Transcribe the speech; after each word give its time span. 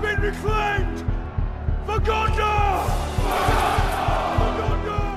been 0.00 0.20
reclaimed 0.20 0.98
for 1.86 1.98
Gondor! 1.98 2.84
For 4.38 4.50
Gondor! 4.60 5.08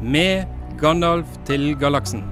Med 0.00 0.44
Gandalf 0.78 1.26
til 1.44 1.76
galaksen. 1.80 2.24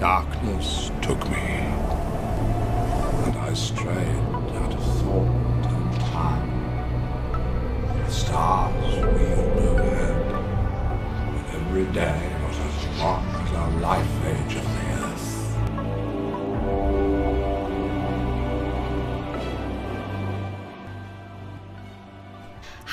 Darkness 0.00 0.92
took 1.02 1.28
me, 1.30 1.46
and 3.26 3.36
I 3.50 3.54
strayed 3.54 4.22
out 4.62 4.74
of 4.74 4.82
thought 4.98 5.66
and 5.74 6.00
time. 6.00 6.52
The 8.06 8.12
stars 8.12 8.96
wheeled 8.96 9.58
overhead, 9.68 10.26
and 11.34 11.44
every 11.56 11.86
day 11.92 12.27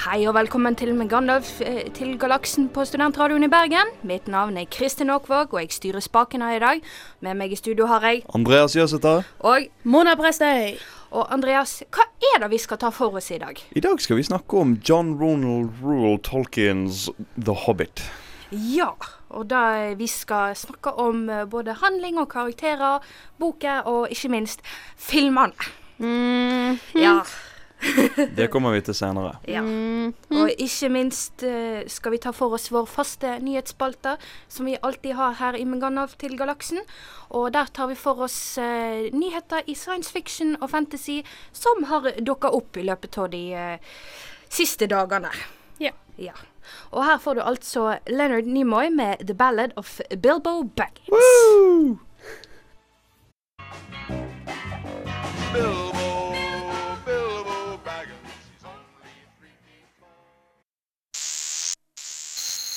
Hei 0.05 0.27
og 0.29 0.35
velkommen 0.37 0.75
til 0.77 0.91
Gandalf 1.09 1.47
eh, 1.65 1.87
til 1.97 2.11
galaksen 2.21 2.67
på 2.69 2.83
Studentradioen 2.85 3.41
i 3.41 3.49
Bergen. 3.49 3.89
Mitt 4.05 4.27
navn 4.29 4.53
er 4.61 4.67
Kristin 4.69 5.09
Aakvåg, 5.09 5.55
og 5.55 5.63
jeg 5.63 5.71
styrer 5.73 6.03
spaken 6.05 6.43
her 6.45 6.59
i 6.59 6.59
dag. 6.61 6.83
Med 7.25 7.33
meg 7.39 7.55
i 7.55 7.57
studio 7.57 7.87
har 7.89 8.05
jeg 8.05 8.19
Andreas 8.29 8.75
Jøsæter. 8.77 9.23
og 9.39 9.65
Mona 9.83 10.13
Prestøy. 10.15 10.77
Og 11.09 11.33
Andreas, 11.33 11.81
hva 11.89 12.05
er 12.21 12.43
det 12.43 12.51
vi 12.51 12.59
skal 12.61 12.77
ta 12.77 12.91
for 12.93 13.17
oss 13.17 13.31
i 13.31 13.39
dag? 13.41 13.57
I 13.73 13.81
dag 13.81 13.97
skal 13.97 14.19
vi 14.19 14.27
snakke 14.29 14.61
om 14.61 14.75
John 14.89 15.15
Ronald 15.17 15.81
Rule 15.81 16.19
Tolkiens 16.21 17.09
The 17.41 17.57
Hobbit. 17.65 18.05
Ja, 18.51 18.91
og 19.29 19.49
da 19.49 19.95
vi 19.97 20.05
skal 20.05 20.53
snakke 20.53 20.93
om 21.01 21.25
eh, 21.33 21.47
både 21.49 21.79
handling 21.81 22.21
og 22.21 22.29
karakterer, 22.29 23.01
boka 23.39 23.81
og 23.89 24.13
ikke 24.13 24.29
minst 24.37 24.61
filmene. 24.97 25.73
Ja. 26.93 27.23
Det 28.35 28.47
kommer 28.51 28.71
vi 28.71 28.81
til 28.81 28.95
senere. 28.95 29.35
ja. 29.47 29.61
Og 30.31 30.49
ikke 30.57 30.89
minst 30.89 31.43
eh, 31.43 31.83
skal 31.91 32.15
vi 32.15 32.19
ta 32.23 32.31
for 32.35 32.55
oss 32.55 32.69
vår 32.73 32.87
faste 32.89 33.35
nyhetsspalte, 33.43 34.15
som 34.47 34.65
vi 34.65 34.77
alltid 34.81 35.15
har 35.17 35.35
her 35.39 35.57
i 35.59 35.65
Megandalf 35.65 36.15
til 36.21 36.37
galaksen. 36.37 36.79
Og 37.29 37.51
der 37.53 37.69
tar 37.73 37.87
vi 37.91 37.95
for 37.99 38.25
oss 38.25 38.57
eh, 38.57 39.11
nyheter 39.13 39.65
i 39.67 39.75
science 39.75 40.11
fiction 40.11 40.55
og 40.61 40.69
fantasy 40.69 41.21
som 41.53 41.83
har 41.91 42.11
dukka 42.21 42.51
opp 42.55 42.77
i 42.77 42.85
løpet 42.87 43.17
av 43.17 43.29
de 43.33 43.43
eh, 43.53 43.77
siste 44.49 44.87
dagene. 44.87 45.31
Ja. 45.79 45.91
Ja. 46.17 46.33
Og 46.91 47.03
her 47.05 47.19
får 47.21 47.35
du 47.35 47.41
altså 47.43 47.97
Leonard 48.07 48.47
Nimoy 48.47 48.89
med 48.89 49.27
'The 49.27 49.35
Ballad 49.35 49.75
of 49.75 49.99
Bilbo 50.09 50.63
Baggins'. 50.63 51.99
Bilbo 55.53 55.94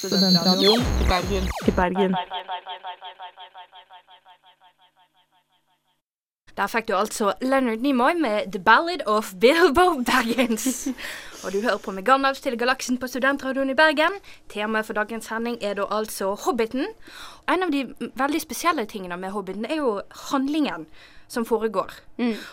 Studentradioen 0.09 0.83
i 1.67 1.71
Bergen. 1.71 2.15
Der 6.59 6.67
fikk 6.67 6.89
du 6.89 6.97
altså 6.99 7.33
Leonard 7.41 7.79
Nimoy 7.79 8.17
med 8.19 8.51
'The 8.53 8.59
Ballad 8.59 9.03
of 9.07 9.35
Bilbo 9.41 10.03
Baggins'. 10.03 10.91
Og 11.45 11.53
du 11.53 11.61
hører 11.61 11.79
på 11.79 11.91
med 11.91 12.03
Gandalf 12.03 12.41
til 12.41 12.59
galaksen 12.59 12.99
på 12.99 13.07
Studentradioen 13.07 13.71
i 13.71 13.75
Bergen. 13.75 14.17
Temaet 14.49 14.87
for 14.87 14.93
dagens 14.93 15.29
sending 15.31 15.59
er 15.63 15.75
da 15.75 15.87
altså 15.91 16.35
Hobbiten. 16.35 16.87
En 17.49 17.63
av 17.63 17.71
de 17.71 17.85
veldig 17.95 18.41
spesielle 18.41 18.87
tingene 18.91 19.17
med 19.17 19.31
Hobbiten 19.31 19.69
er 19.71 19.77
jo 19.77 20.01
handlingen 20.33 20.89
som 21.29 21.47
foregår. 21.47 21.95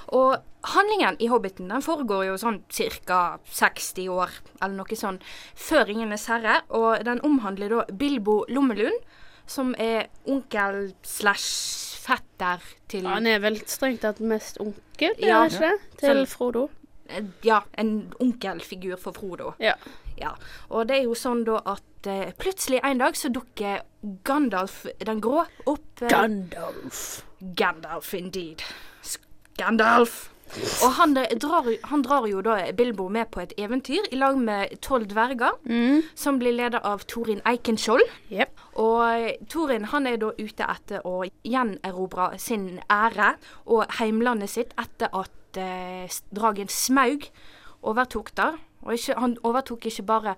Og 0.08 0.38
handlingen 0.76 1.18
i 1.20 1.28
Hobbiten 1.28 1.74
den 1.74 1.82
foregår 1.82 2.28
jo 2.28 2.38
sånn 2.38 2.62
ca. 2.70 3.40
60 3.50 4.10
år, 4.10 4.30
eller 4.62 4.76
noe 4.76 4.96
sånn, 4.96 5.18
før 5.56 5.90
Ringenes 5.90 6.30
herre. 6.30 6.62
Og 6.70 7.02
den 7.06 7.26
omhandler 7.26 7.74
da 7.74 7.86
Bilbo 7.90 8.44
Lommelund, 8.50 9.02
som 9.48 9.74
er 9.82 10.12
onkel 10.30 10.94
slash 11.02 11.95
fetter 12.06 12.62
til 12.92 13.08
Han 13.10 13.26
er 13.28 13.40
vel 13.44 13.58
strengt 13.66 14.02
tatt 14.06 14.20
mest 14.22 14.60
onkel, 14.62 15.12
er 15.18 15.28
Ja. 15.28 15.44
det 15.44 15.54
ikke 15.54 15.70
det? 15.72 16.00
Til 16.04 16.22
så, 16.26 16.32
Frodo. 16.38 16.68
Eh, 17.10 17.24
Ja, 17.44 17.60
en 17.78 18.14
onkelfigur 18.20 18.98
for 19.02 19.12
Frodo. 19.14 19.54
Ja. 19.60 19.74
Ja. 20.18 20.32
Og 20.70 20.88
det 20.88 20.98
er 21.00 21.04
jo 21.04 21.14
sånn 21.18 21.44
da 21.46 21.60
at 21.66 22.08
eh, 22.08 22.32
plutselig 22.40 22.80
en 22.84 22.98
dag 23.02 23.14
så 23.18 23.30
dukker 23.34 23.82
Gandalf 24.24 24.86
den 25.04 25.20
grå 25.22 25.46
opp. 25.66 26.02
eh, 26.02 26.08
Gandalf. 26.10 27.24
Gandalf 27.56 28.14
indeed. 28.14 28.62
Gandalf. 29.58 30.30
Og 30.86 30.92
han, 31.00 31.16
drar, 31.42 31.66
han 31.90 32.04
drar 32.06 32.28
jo 32.30 32.42
da 32.46 32.72
Bilbo 32.78 33.08
med 33.10 33.32
på 33.34 33.42
et 33.42 33.54
eventyr 33.60 34.06
i 34.14 34.16
lag 34.20 34.38
med 34.38 34.76
tolv 34.86 35.08
dverger, 35.10 35.56
som 36.16 36.38
blir 36.40 36.54
ledet 36.56 36.84
av 36.86 37.02
Torin 37.10 37.42
Eikenskjold. 37.50 38.04
Jepp. 38.32 38.54
Og 38.82 39.02
eh, 39.08 39.36
Torin 39.52 39.88
han 39.92 40.08
er 40.10 40.20
da 40.22 40.34
ute 40.36 40.68
etter 40.68 41.06
å 41.08 41.24
gjenerobre 41.48 42.34
sin 42.42 42.82
ære 42.92 43.36
og 43.72 43.86
heimlandet 44.00 44.52
sitt 44.52 44.76
etter 44.82 45.12
at 45.16 45.60
eh, 45.60 46.22
dragen 46.36 46.72
Smaug 46.72 47.30
overtok 47.86 48.34
der. 48.36 48.60
Og 48.86 48.98
ikke, 48.98 49.16
han 49.18 49.38
overtok 49.48 49.88
ikke 49.90 50.06
bare 50.06 50.36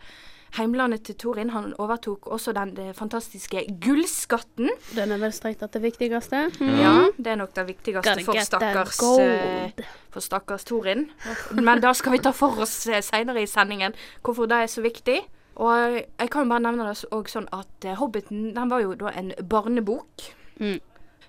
heimlandet 0.56 1.04
til 1.08 1.18
Torin, 1.20 1.50
han 1.52 1.74
overtok 1.82 2.28
også 2.32 2.54
den 2.56 2.74
eh, 2.80 2.94
fantastiske 2.96 3.66
gullskatten. 3.84 4.70
Den 4.96 5.14
er 5.16 5.22
vel 5.22 5.34
strengt 5.36 5.60
tatt 5.64 5.76
det 5.76 5.84
viktigste. 5.84 6.44
Ja, 6.80 6.94
det 7.18 7.34
er 7.34 7.40
nok 7.42 7.56
det 7.58 7.68
viktigste 7.68 8.16
for 8.24 8.44
stakkars, 8.48 9.02
eh, 9.24 9.88
for 10.14 10.24
stakkars 10.24 10.68
Torin. 10.68 11.08
Men 11.58 11.84
da 11.84 11.94
skal 11.98 12.16
vi 12.16 12.22
ta 12.24 12.34
for 12.36 12.64
oss 12.64 12.86
senere 12.86 13.44
i 13.44 13.50
sendingen 13.50 13.98
hvorfor 14.22 14.50
det 14.50 14.64
er 14.64 14.72
så 14.72 14.86
viktig. 14.86 15.20
Og 15.58 15.98
jeg 15.98 16.30
kan 16.30 16.46
jo 16.46 16.52
bare 16.52 16.66
nevne 16.68 16.86
det 16.90 17.08
òg 17.16 17.30
sånn 17.32 17.48
at 17.56 17.88
eh, 17.88 17.98
Hobbiten 17.98 18.52
den 18.56 18.70
var 18.72 18.84
jo 18.84 18.94
da 19.00 19.14
en 19.18 19.32
barnebok. 19.50 20.28
Mm. 20.62 20.78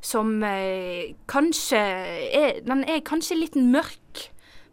Som 0.04 0.42
eh, 0.46 1.14
kanskje 1.28 1.78
er 1.78 2.60
Den 2.64 2.84
er 2.86 3.00
kanskje 3.04 3.38
litt 3.40 3.56
mørk. 3.58 4.28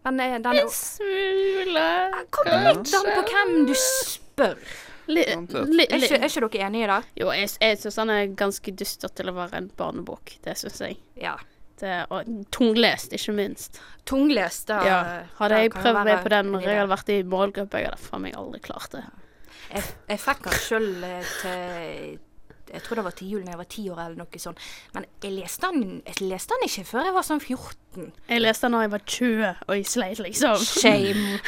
Men 0.06 0.20
eh, 0.22 0.36
den 0.44 0.60
En 0.62 0.70
smule 0.70 1.88
kommer 2.36 2.68
litt 2.76 2.94
an 3.00 3.10
på 3.16 3.24
hvem 3.32 3.56
du 3.70 3.74
spør. 3.80 4.60
Er 5.06 5.36
ikke, 5.38 6.18
er 6.18 6.24
ikke 6.26 6.48
dere 6.48 6.68
enige 6.68 6.86
i 6.86 6.90
det? 6.90 7.02
Jo, 7.22 7.28
jeg, 7.34 7.50
jeg 7.62 7.82
syns 7.82 8.00
den 8.02 8.12
er 8.14 8.32
ganske 8.38 8.72
dyster 8.74 9.12
til 9.14 9.30
å 9.30 9.36
være 9.38 9.62
en 9.62 9.68
barnebok. 9.78 10.38
Det 10.46 10.56
syns 10.58 10.82
jeg. 10.82 10.98
Ja. 11.22 11.36
Det, 11.80 12.06
og 12.10 12.30
tunglest, 12.56 13.14
ikke 13.14 13.36
minst. 13.36 13.82
Tunglest, 14.08 14.70
da. 14.72 14.80
Ja. 14.88 15.00
Hadde 15.38 15.60
jeg 15.62 15.74
prøvd 15.76 16.02
meg 16.08 16.24
på 16.24 16.32
den 16.34 16.48
en 16.48 16.56
når 16.56 16.66
jeg 16.66 16.80
hadde 16.80 16.92
vært 16.94 17.12
i 17.14 17.20
målgruppe, 17.28 17.82
jeg 17.82 17.92
hadde 17.92 18.02
faen 18.02 18.24
meg 18.26 18.38
aldri 18.40 18.62
klart 18.66 18.96
det. 18.96 19.04
Jeg, 19.72 19.84
jeg 20.10 20.20
fikk 20.22 20.44
den 20.46 20.58
sjøl 20.62 20.90
til 21.42 22.20
Jeg 22.72 22.82
tror 22.84 23.00
det 23.00 23.06
var 23.06 23.16
til 23.16 23.30
jul 23.30 23.44
da 23.46 23.54
jeg 23.54 23.62
var 23.62 23.70
ti 23.70 23.84
år, 23.94 24.00
eller 24.04 24.18
noe 24.24 24.42
sånt. 24.42 24.60
Men 24.96 25.06
jeg 25.24 25.36
leste 25.36 25.70
den, 25.72 26.02
jeg 26.06 26.22
leste 26.26 26.58
den 26.58 26.68
ikke 26.68 26.86
før 26.90 27.08
jeg 27.10 27.16
var 27.16 27.28
sånn 27.28 27.44
14. 27.44 28.12
Jeg 28.30 28.42
leste 28.42 28.66
den 28.66 28.78
da 28.78 28.84
jeg 28.86 28.94
var 28.96 29.06
20, 29.06 29.54
og 29.68 29.78
jeg 29.78 29.88
sleit, 29.94 30.20
liksom. 30.26 30.58
Shame. 30.66 31.40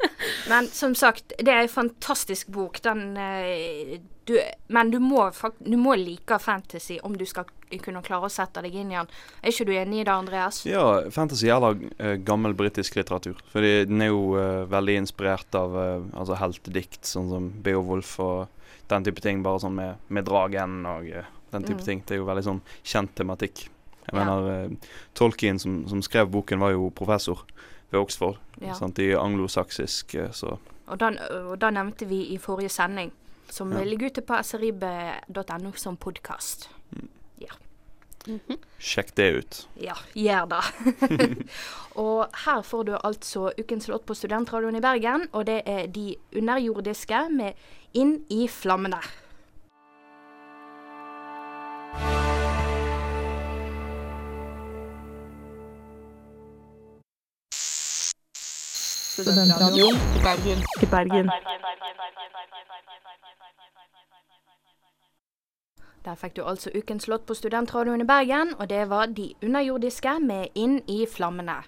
Men 0.50 0.66
som 0.74 0.94
sagt, 0.98 1.32
det 1.38 1.52
er 1.52 1.62
en 1.64 1.70
fantastisk 1.70 2.50
bok. 2.52 2.80
Den 2.82 3.16
eh, 3.16 4.00
du, 4.26 4.36
Men 4.68 4.90
du 4.92 4.98
må, 5.02 5.24
du 5.58 5.76
må 5.80 5.94
like 5.98 6.38
fantasy 6.42 6.98
om 7.06 7.16
du 7.18 7.24
skal 7.26 7.48
kunne 7.82 8.02
klare 8.02 8.26
å 8.26 8.32
sette 8.32 8.62
deg 8.66 8.74
inn 8.74 8.90
i 8.90 8.96
den. 8.98 9.08
Er 9.42 9.52
ikke 9.54 9.66
du 9.68 9.72
enig 9.78 10.00
i 10.02 10.04
det, 10.06 10.12
Andreas? 10.14 10.60
Ja, 10.66 10.84
fantasy 11.14 11.48
eller 11.54 11.78
eh, 12.02 12.16
gammel 12.26 12.54
britisk 12.58 12.98
litteratur. 12.98 13.38
Fordi 13.52 13.84
den 13.86 14.02
er 14.02 14.10
jo 14.10 14.24
uh, 14.34 14.64
veldig 14.70 14.96
inspirert 15.04 15.54
av 15.54 15.76
uh, 15.78 16.08
altså 16.18 16.38
heltedikt, 16.40 17.04
sånn 17.06 17.30
som 17.30 17.46
Beowulf 17.62 18.16
og 18.22 18.48
den 18.90 19.06
type 19.06 19.22
ting. 19.22 19.44
Bare 19.46 19.62
sånn 19.62 19.78
med, 19.78 20.02
med 20.10 20.26
dragen 20.26 20.80
og 20.90 21.06
den 21.54 21.66
type 21.66 21.78
Mm. 21.80 21.86
ting. 21.86 22.02
Det 22.06 22.14
er 22.16 22.20
jo 22.24 22.26
veldig 22.30 22.46
sånn 22.46 22.60
kjent 22.82 23.14
tematikk. 23.18 23.68
Jeg 24.10 24.14
Ja. 24.18 24.24
mener, 24.24 24.76
Tolkien 25.14 25.58
som, 25.62 25.84
som 25.90 26.02
skrev 26.02 26.26
boken, 26.30 26.58
var 26.58 26.74
jo 26.74 26.90
professor 26.90 27.44
ved 27.90 28.00
Oxford. 28.00 28.38
Ja. 28.60 28.74
Sant, 28.78 28.98
I 28.98 29.12
anglosaksisk, 29.18 30.14
eh, 30.14 30.30
så 30.32 30.58
Og 30.86 30.98
da, 30.98 31.10
og 31.46 31.58
da, 31.60 31.70
nevnte 31.70 32.06
vi 32.06 32.24
i 32.34 32.38
forrige 32.38 32.68
sending, 32.68 33.12
som 33.50 33.72
Ja. 33.72 33.84
ligger 33.84 34.06
ute 34.10 34.20
på 34.22 34.34
srib.no 34.42 35.72
som 35.76 35.96
podkast. 35.96 36.68
sjekk 38.78 39.14
det 39.16 39.28
ut. 39.38 39.58
Ja, 39.80 39.94
gjør 40.14 40.48
det. 40.50 41.46
og 42.04 42.26
her 42.44 42.62
får 42.62 42.84
du 42.84 42.92
altså 43.04 43.50
ukens 43.58 43.88
låt 43.88 44.04
på 44.06 44.14
Studentradioen 44.14 44.76
i 44.76 44.80
Bergen, 44.84 45.28
og 45.32 45.46
det 45.46 45.62
er 45.66 45.86
De 45.86 46.16
underjordiske 46.36 47.28
med 47.32 47.52
Inn 47.94 48.20
i 48.30 48.46
flammene. 48.46 49.00
Studentradioen 59.22 59.96
i 60.80 60.86
Bergen. 60.86 61.30
Der 66.04 66.16
fikk 66.16 66.36
du 66.36 66.44
altså 66.48 66.70
ukens 66.74 67.08
låt 67.08 67.26
på 67.26 67.34
Studentradioen 67.34 68.00
i 68.00 68.04
Bergen, 68.08 68.54
og 68.58 68.70
det 68.70 68.88
var 68.88 69.06
De 69.06 69.34
underjordiske 69.42 70.20
med 70.20 70.46
Inn 70.54 70.80
i 70.88 71.06
flammene. 71.06 71.60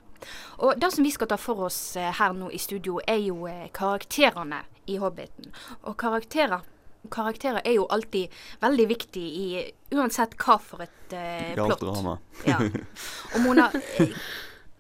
Og 0.59 0.81
det 0.81 0.93
som 0.95 1.05
vi 1.05 1.11
skal 1.11 1.29
ta 1.29 1.37
for 1.37 1.67
oss 1.67 1.97
eh, 1.97 2.13
her 2.19 2.33
nå 2.33 2.49
i 2.51 2.59
studio, 2.59 3.01
er 3.07 3.21
jo 3.21 3.47
eh, 3.51 3.69
karakterene 3.75 4.63
i 4.87 4.97
Hobbiten. 5.03 5.53
Og 5.83 5.97
karakterer, 5.99 6.63
karakterer 7.11 7.61
er 7.65 7.77
jo 7.77 7.87
alltid 7.91 8.33
veldig 8.63 8.89
viktig 8.89 9.23
i 9.23 9.47
uansett 9.93 10.37
hva 10.41 10.57
for 10.63 10.87
et 10.87 11.13
uh, 11.13 11.53
I 11.53 11.55
plott. 11.59 11.81
drama. 11.83 12.17
Ja. 12.47 12.57
Og 13.35 13.41
Mona, 13.45 13.69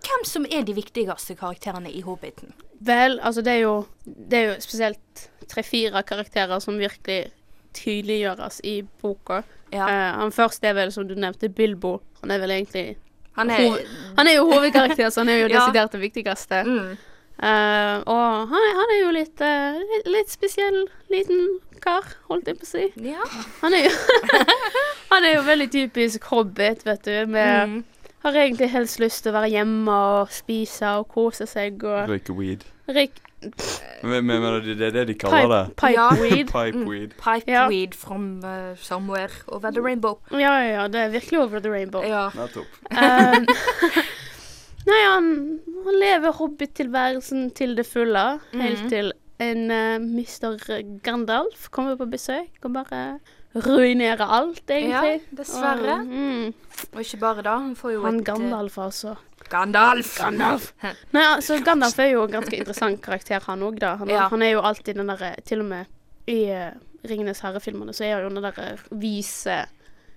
hvem 0.03 0.25
som 0.29 0.47
er 0.51 0.63
de 0.67 0.75
viktigste 0.75 1.35
karakterene 1.39 1.91
i 1.93 2.01
Hobbiten? 2.03 2.53
Vel, 2.83 3.19
altså 3.23 3.43
det 3.47 3.53
er 3.53 3.61
jo 3.63 3.75
Det 4.05 4.39
er 4.39 4.47
jo 4.49 4.55
spesielt 4.61 5.29
tre-fire 5.49 6.03
karakterer 6.03 6.59
som 6.61 6.79
virkelig 6.81 7.31
tydeliggjøres 7.77 8.61
i 8.65 8.83
boka. 9.03 9.43
Ja. 9.73 9.87
Uh, 9.87 10.19
han 10.23 10.33
første 10.35 10.69
er 10.69 10.75
vel, 10.77 10.91
som 10.93 11.07
du 11.09 11.15
nevnte, 11.15 11.49
Bilbo. 11.49 12.01
Han 12.21 12.31
er 12.35 12.39
vel 12.43 12.51
egentlig 12.59 12.97
Han 13.37 13.51
er 13.51 13.63
Hoved- 13.63 13.87
Han 14.19 14.29
er 14.29 14.35
jo 14.37 14.45
hovedkarakter, 14.51 15.09
så 15.11 15.21
han 15.23 15.29
er 15.33 15.39
jo 15.43 15.47
Ja. 15.53 15.61
desidert 15.61 15.93
det 15.93 16.01
viktigste. 16.09 16.65
mm, 16.67 16.93
Uh, 17.43 17.99
og 18.07 18.49
han 18.53 18.61
er, 18.63 18.75
han 18.77 18.91
er 18.93 18.99
jo 19.01 19.11
litt, 19.17 19.41
uh, 19.41 19.79
litt, 19.81 20.07
litt 20.15 20.31
spesiell 20.31 20.85
liten 21.11 21.57
kar, 21.83 22.05
holdt 22.29 22.47
jeg 22.47 22.59
på 22.61 22.67
å 22.69 22.69
si. 22.69 22.85
Ja. 23.03 23.25
Han 23.65 23.75
er 23.75 23.89
jo 23.89 23.95
Han 25.13 25.25
er 25.27 25.33
jo 25.35 25.41
veldig 25.49 25.67
typisk 25.73 26.29
hobbit, 26.31 26.85
vet 26.87 27.03
du. 27.09 27.17
Med 27.33 27.69
Mm. 27.73 27.83
Har 28.23 28.33
egentlig 28.39 28.71
helst 28.71 29.01
lyst 29.03 29.23
til 29.25 29.33
å 29.33 29.41
være 29.41 29.49
hjemme 29.51 29.91
og 29.91 30.29
spise 30.31 30.87
og 31.01 31.09
kose 31.11 31.47
seg 31.51 31.83
og 31.85 32.09
Røyke 32.09 32.35
weed. 32.39 32.65
Røyk... 32.89 33.19
Men, 34.07 34.23
men, 34.25 34.39
men 34.43 34.61
det 34.63 34.77
det 34.79 34.87
er 34.87 34.93
det 34.95 35.03
de 35.09 35.15
kaller 35.19 35.49
det. 35.51 35.63
pipe, 35.77 35.91
Ja. 35.97 36.05
pipe 36.15 36.23
weed. 36.23 36.47
Pipe 36.53 36.77
Mm. 36.79 36.85
weed. 36.89 37.11
Pipe 37.19 37.51
Ja. 37.51 37.65
weed 37.69 37.95
from 37.99 38.45
uh, 38.45 38.77
somewhere 38.79 39.31
over 39.49 39.71
the 39.73 39.81
rainbow. 39.83 40.19
Ja, 40.31 40.39
ja, 40.63 40.69
ja. 40.83 40.85
Det 40.89 41.01
er 41.01 41.09
virkelig 41.11 41.41
over 41.41 41.59
the 41.61 41.71
rainbow. 41.73 42.05
Ja. 42.07 42.29
Nettopp. 42.37 42.71
Um, 42.93 43.47
nei, 44.91 45.01
han, 45.09 45.27
han 45.87 45.99
lever 46.05 46.33
hobbytilværelsen 46.39 47.51
til 47.59 47.75
det 47.77 47.87
fulle, 47.87 48.39
helt 48.55 48.81
Mhm. 48.85 48.89
til 48.91 49.13
en 49.43 49.71
uh, 49.71 49.99
Mr. 49.99 50.55
Gandalf 51.03 51.69
kommer 51.71 51.97
på 51.99 52.07
besøk 52.11 52.63
og 52.63 52.73
bare 52.79 53.19
ruinerer 53.55 54.23
alt, 54.29 54.63
egentlig. 54.71 55.21
ja, 55.21 55.37
dessverre. 55.37 55.99
Og, 56.01 56.07
mm, 56.07 56.55
Og 56.95 57.01
ikke 57.01 57.19
bare 57.21 57.43
da, 57.43 57.57
han 57.59 57.75
får 57.77 57.93
jo 57.93 58.03
han 58.05 58.21
et 58.21 58.29
eh, 58.29 58.35
Gandalf, 58.35 58.79
altså. 58.79 59.17
Gandalf! 59.51 60.15
Gandalf. 60.19 60.73
Nei, 61.13 61.25
altså, 61.35 61.59
Gandalf 61.65 61.99
er 61.99 62.13
jo 62.15 62.23
en 62.25 62.33
ganske 62.39 62.57
interessant 62.57 63.01
karakter, 63.05 63.41
han 63.47 63.63
òg, 63.63 63.79
da. 63.79 63.97
Han, 63.97 64.09
Ja. 64.09 64.29
han 64.29 64.43
er 64.43 64.53
jo 64.55 64.61
alltid 64.61 64.97
den 64.97 65.07
derre 65.13 65.35
Til 65.45 65.61
og 65.61 65.67
med 65.67 65.87
i 66.27 66.51
uh, 66.55 66.71
Ringenes 67.05 67.41
herre-filmene 67.43 67.93
så 67.93 68.05
er 68.07 68.15
han 68.15 68.23
jo 68.29 68.35
den 68.35 68.43
derre 68.43 68.79
vise 68.91 69.65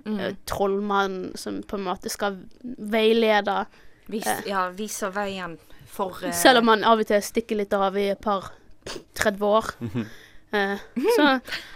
Mm. 0.05 0.19
eh, 0.19 0.33
trollmannen 0.45 1.31
som 1.35 1.63
på 1.65 1.79
en 1.79 1.83
måte 1.87 2.11
skal 2.13 2.35
veilede 2.61 3.65
Vis, 4.07 4.27
uh, 4.27 4.43
ja, 4.45 4.67
viser 4.69 5.09
veien 5.09 5.57
for 5.89 6.19
Selv 6.31 6.59
om 6.61 6.67
han 6.67 6.83
av 6.85 6.99
og 7.01 7.07
til 7.09 7.23
stikker 7.25 7.57
litt 7.57 7.73
av 7.73 7.97
i 7.97 8.11
et 8.11 8.21
par 8.21 8.51
30 9.17 9.41
år. 9.41 9.71
Eh, 10.55 10.83
så 11.15 11.25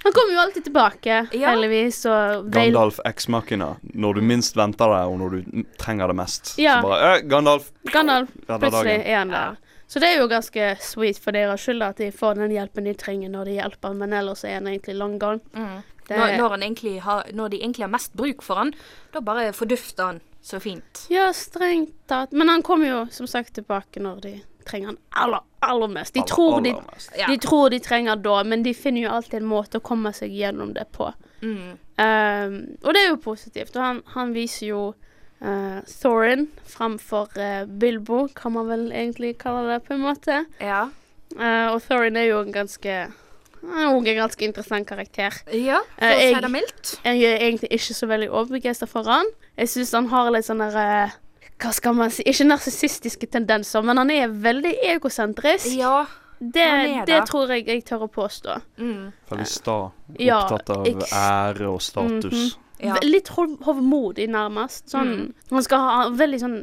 han 0.03 0.13
kommer 0.15 0.33
jo 0.33 0.39
alltid 0.43 0.63
tilbake, 0.69 1.19
Ja. 1.35 1.49
heldigvis, 1.53 2.01
og. 2.09 2.49
Gandalf 2.53 2.99
X 3.05 3.27
Machina. 3.27 3.75
Når 3.93 4.15
du 4.15 4.21
minst 4.21 4.55
venter 4.55 4.87
det, 4.95 5.01
og 5.07 5.17
når 5.19 5.29
du 5.37 5.63
trenger 5.81 6.07
det 6.07 6.15
mest. 6.15 6.53
Ja. 6.57 6.79
Så 6.81 6.87
bare 6.87 7.11
eh, 7.17 7.21
Gandalf! 7.31 7.71
Gandalf 7.93 8.29
plutselig 8.47 8.97
er 9.05 9.17
han 9.23 9.29
der. 9.35 9.57
Så 9.89 9.99
det 9.99 10.11
er 10.13 10.19
jo 10.21 10.27
ganske 10.29 10.65
sweet 10.85 11.17
for 11.17 11.33
deres 11.33 11.63
skyld 11.65 11.81
at 11.81 11.97
de 11.97 12.11
får 12.13 12.35
den 12.37 12.51
hjelpen 12.53 12.85
de 12.85 12.93
trenger 12.93 13.31
når 13.33 13.45
de 13.49 13.55
hjelper 13.57 13.95
men 13.97 14.11
ellers 14.13 14.43
er 14.45 14.59
han 14.59 14.67
egentlig 14.69 14.93
long 14.99 15.15
gone. 15.19 15.39
mm. 15.53 15.79
Det- 16.09 16.17
når, 16.17 16.37
når, 16.37 16.49
han 16.49 16.99
har, 17.05 17.23
når 17.33 17.49
de 17.49 17.57
egentlig 17.61 17.83
har 17.83 17.89
mest 17.93 18.13
bruk 18.17 18.41
for 18.41 18.55
han, 18.55 18.71
da 19.13 19.19
bare 19.21 19.51
fordufter 19.53 20.03
han 20.07 20.21
så 20.41 20.57
fint. 20.61 21.03
Ja, 21.09 21.27
strengt 21.33 21.91
tatt. 22.09 22.31
Men 22.31 22.49
han 22.49 22.63
kommer 22.65 22.87
jo 22.89 23.01
som 23.11 23.27
sagt 23.27 23.53
tilbake 23.53 24.01
når 24.01 24.21
de 24.21 24.31
trenger 24.65 24.87
han 24.87 24.97
aller, 25.11 25.41
aller 25.59 25.91
mest. 25.91 26.13
De, 26.13 26.19
Aller, 26.19 26.31
tror 26.31 26.61
de, 26.61 26.73
aller 26.73 26.89
mest. 26.93 27.11
Ja. 27.17 27.27
de 27.27 27.37
tror 27.43 27.69
de 27.69 27.79
trenger 27.83 28.15
da, 28.23 28.39
men 28.43 28.63
de 28.63 28.73
finner 28.73 29.05
jo 29.05 29.13
alltid 29.17 29.41
en 29.41 29.49
måte 29.49 29.81
å 29.81 29.85
komme 29.85 30.13
seg 30.15 30.33
gjennom 30.35 30.73
det 30.75 30.87
på. 30.95 31.11
Mm. 31.41 31.77
Um, 31.99 32.57
og 32.83 32.95
det 32.95 33.03
er 33.03 33.09
jo 33.11 33.21
positivt. 33.23 33.75
Og 33.75 33.83
han, 33.83 34.01
han 34.15 34.33
viser 34.35 34.69
jo 34.71 34.83
uh, 35.43 35.79
Thorin 35.99 36.47
framfor 36.67 37.33
uh, 37.39 37.63
Bilbo, 37.67 38.27
kan 38.35 38.55
man 38.55 38.69
vel 38.71 38.89
egentlig 38.91 39.35
kalle 39.41 39.67
det, 39.73 39.81
på 39.87 39.97
en 39.97 40.05
måte. 40.07 40.43
Ja. 40.63 40.85
Uh, 41.35 41.75
og 41.75 41.81
Thorin 41.85 42.17
er 42.19 42.31
jo 42.31 42.43
en 42.43 42.55
ganske 42.55 42.99
er 43.59 43.91
en 43.91 44.03
ganske 44.03 44.45
interessant 44.45 44.87
karakter. 44.87 45.35
ja, 45.51 45.81
for 45.97 46.05
Eh, 46.05 46.15
å 46.15 46.35
si 46.35 46.41
det 46.41 46.51
mildt. 46.51 46.99
Jeg 47.03 47.23
er 47.23 47.41
egentlig 47.43 47.69
ikke 47.75 47.93
så 47.93 48.07
veldig 48.07 48.29
overbegeistra 48.31 48.87
for 48.87 49.03
han. 49.03 49.25
Jeg 49.57 49.67
syns 49.69 49.91
han 49.91 50.07
har 50.07 50.31
litt 50.31 50.45
sånn 50.47 50.63
der 50.63 50.77
uh, 50.79 51.17
Hva 51.59 51.71
skal 51.75 51.93
man 51.93 52.09
si 52.09 52.23
Ikke 52.23 52.45
narsissistiske 52.47 53.27
tendenser, 53.27 53.81
men 53.83 53.97
han 53.97 54.09
er 54.11 54.27
veldig 54.29 54.75
egosentrisk. 54.93 55.67
Ja. 55.75 56.05
det, 56.39 56.63
han 56.63 56.85
er 57.01 57.05
det 57.05 57.15
det. 57.17 57.25
tror 57.27 57.49
jeg 57.51 57.65
jeg 57.67 57.83
tør 57.85 58.05
å 58.05 58.07
påstå. 58.07 58.61
Mm. 58.79 59.11
Veldig 59.29 59.47
sta. 59.47 59.73
Opptatt 60.15 60.69
av 60.69 60.87
ja, 60.87 61.09
ære 61.11 61.67
og 61.67 61.81
status. 61.83 62.55
ja. 62.79 62.95
Litt 63.03 63.27
hov 63.35 63.57
hovmodig, 63.67 64.29
nærmest. 64.29 64.87
Sånn, 64.89 65.09
Mm. 65.15 65.33
Han 65.51 65.63
skal 65.63 65.79
ha 65.79 66.09
veldig 66.09 66.39
sånn 66.39 66.57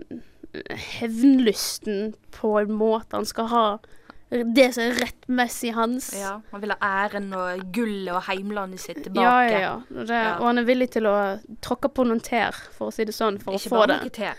hevnlysten 1.00 2.14
på 2.40 2.54
en 2.60 2.72
måte. 2.72 3.16
Han 3.16 3.26
skal 3.26 3.46
ha 3.52 3.66
det 4.31 4.72
som 4.75 4.82
er 4.82 4.96
rettmessig 4.98 5.72
hans. 5.76 6.08
ja. 6.19 6.40
Han 6.50 6.60
vil 6.60 6.72
ha 6.75 6.78
æren 7.06 7.28
og 7.37 7.60
gullet 7.72 8.10
og 8.14 8.22
heimlandet 8.26 8.81
sitt 8.81 9.02
tilbake. 9.04 9.22
ja, 9.22 9.60
ja, 9.60 9.75
det, 9.88 10.08
Ja. 10.08 10.38
og 10.38 10.46
han 10.46 10.58
er 10.58 10.64
villig 10.64 10.90
til 10.90 11.04
å 11.06 11.38
tråkke 11.62 11.88
på 11.93 12.04
noen 12.06 12.20
tær, 12.20 12.54
for 12.72 12.88
å 12.88 12.93
si 12.93 13.04
det 13.04 13.14
sånn, 13.14 13.38
for 13.40 13.52
Ikke 13.54 13.69
å 13.69 13.70
få 13.70 13.78
bare 13.87 13.98
noen 14.00 14.08
noe 14.08 14.10
tær. 14.10 14.34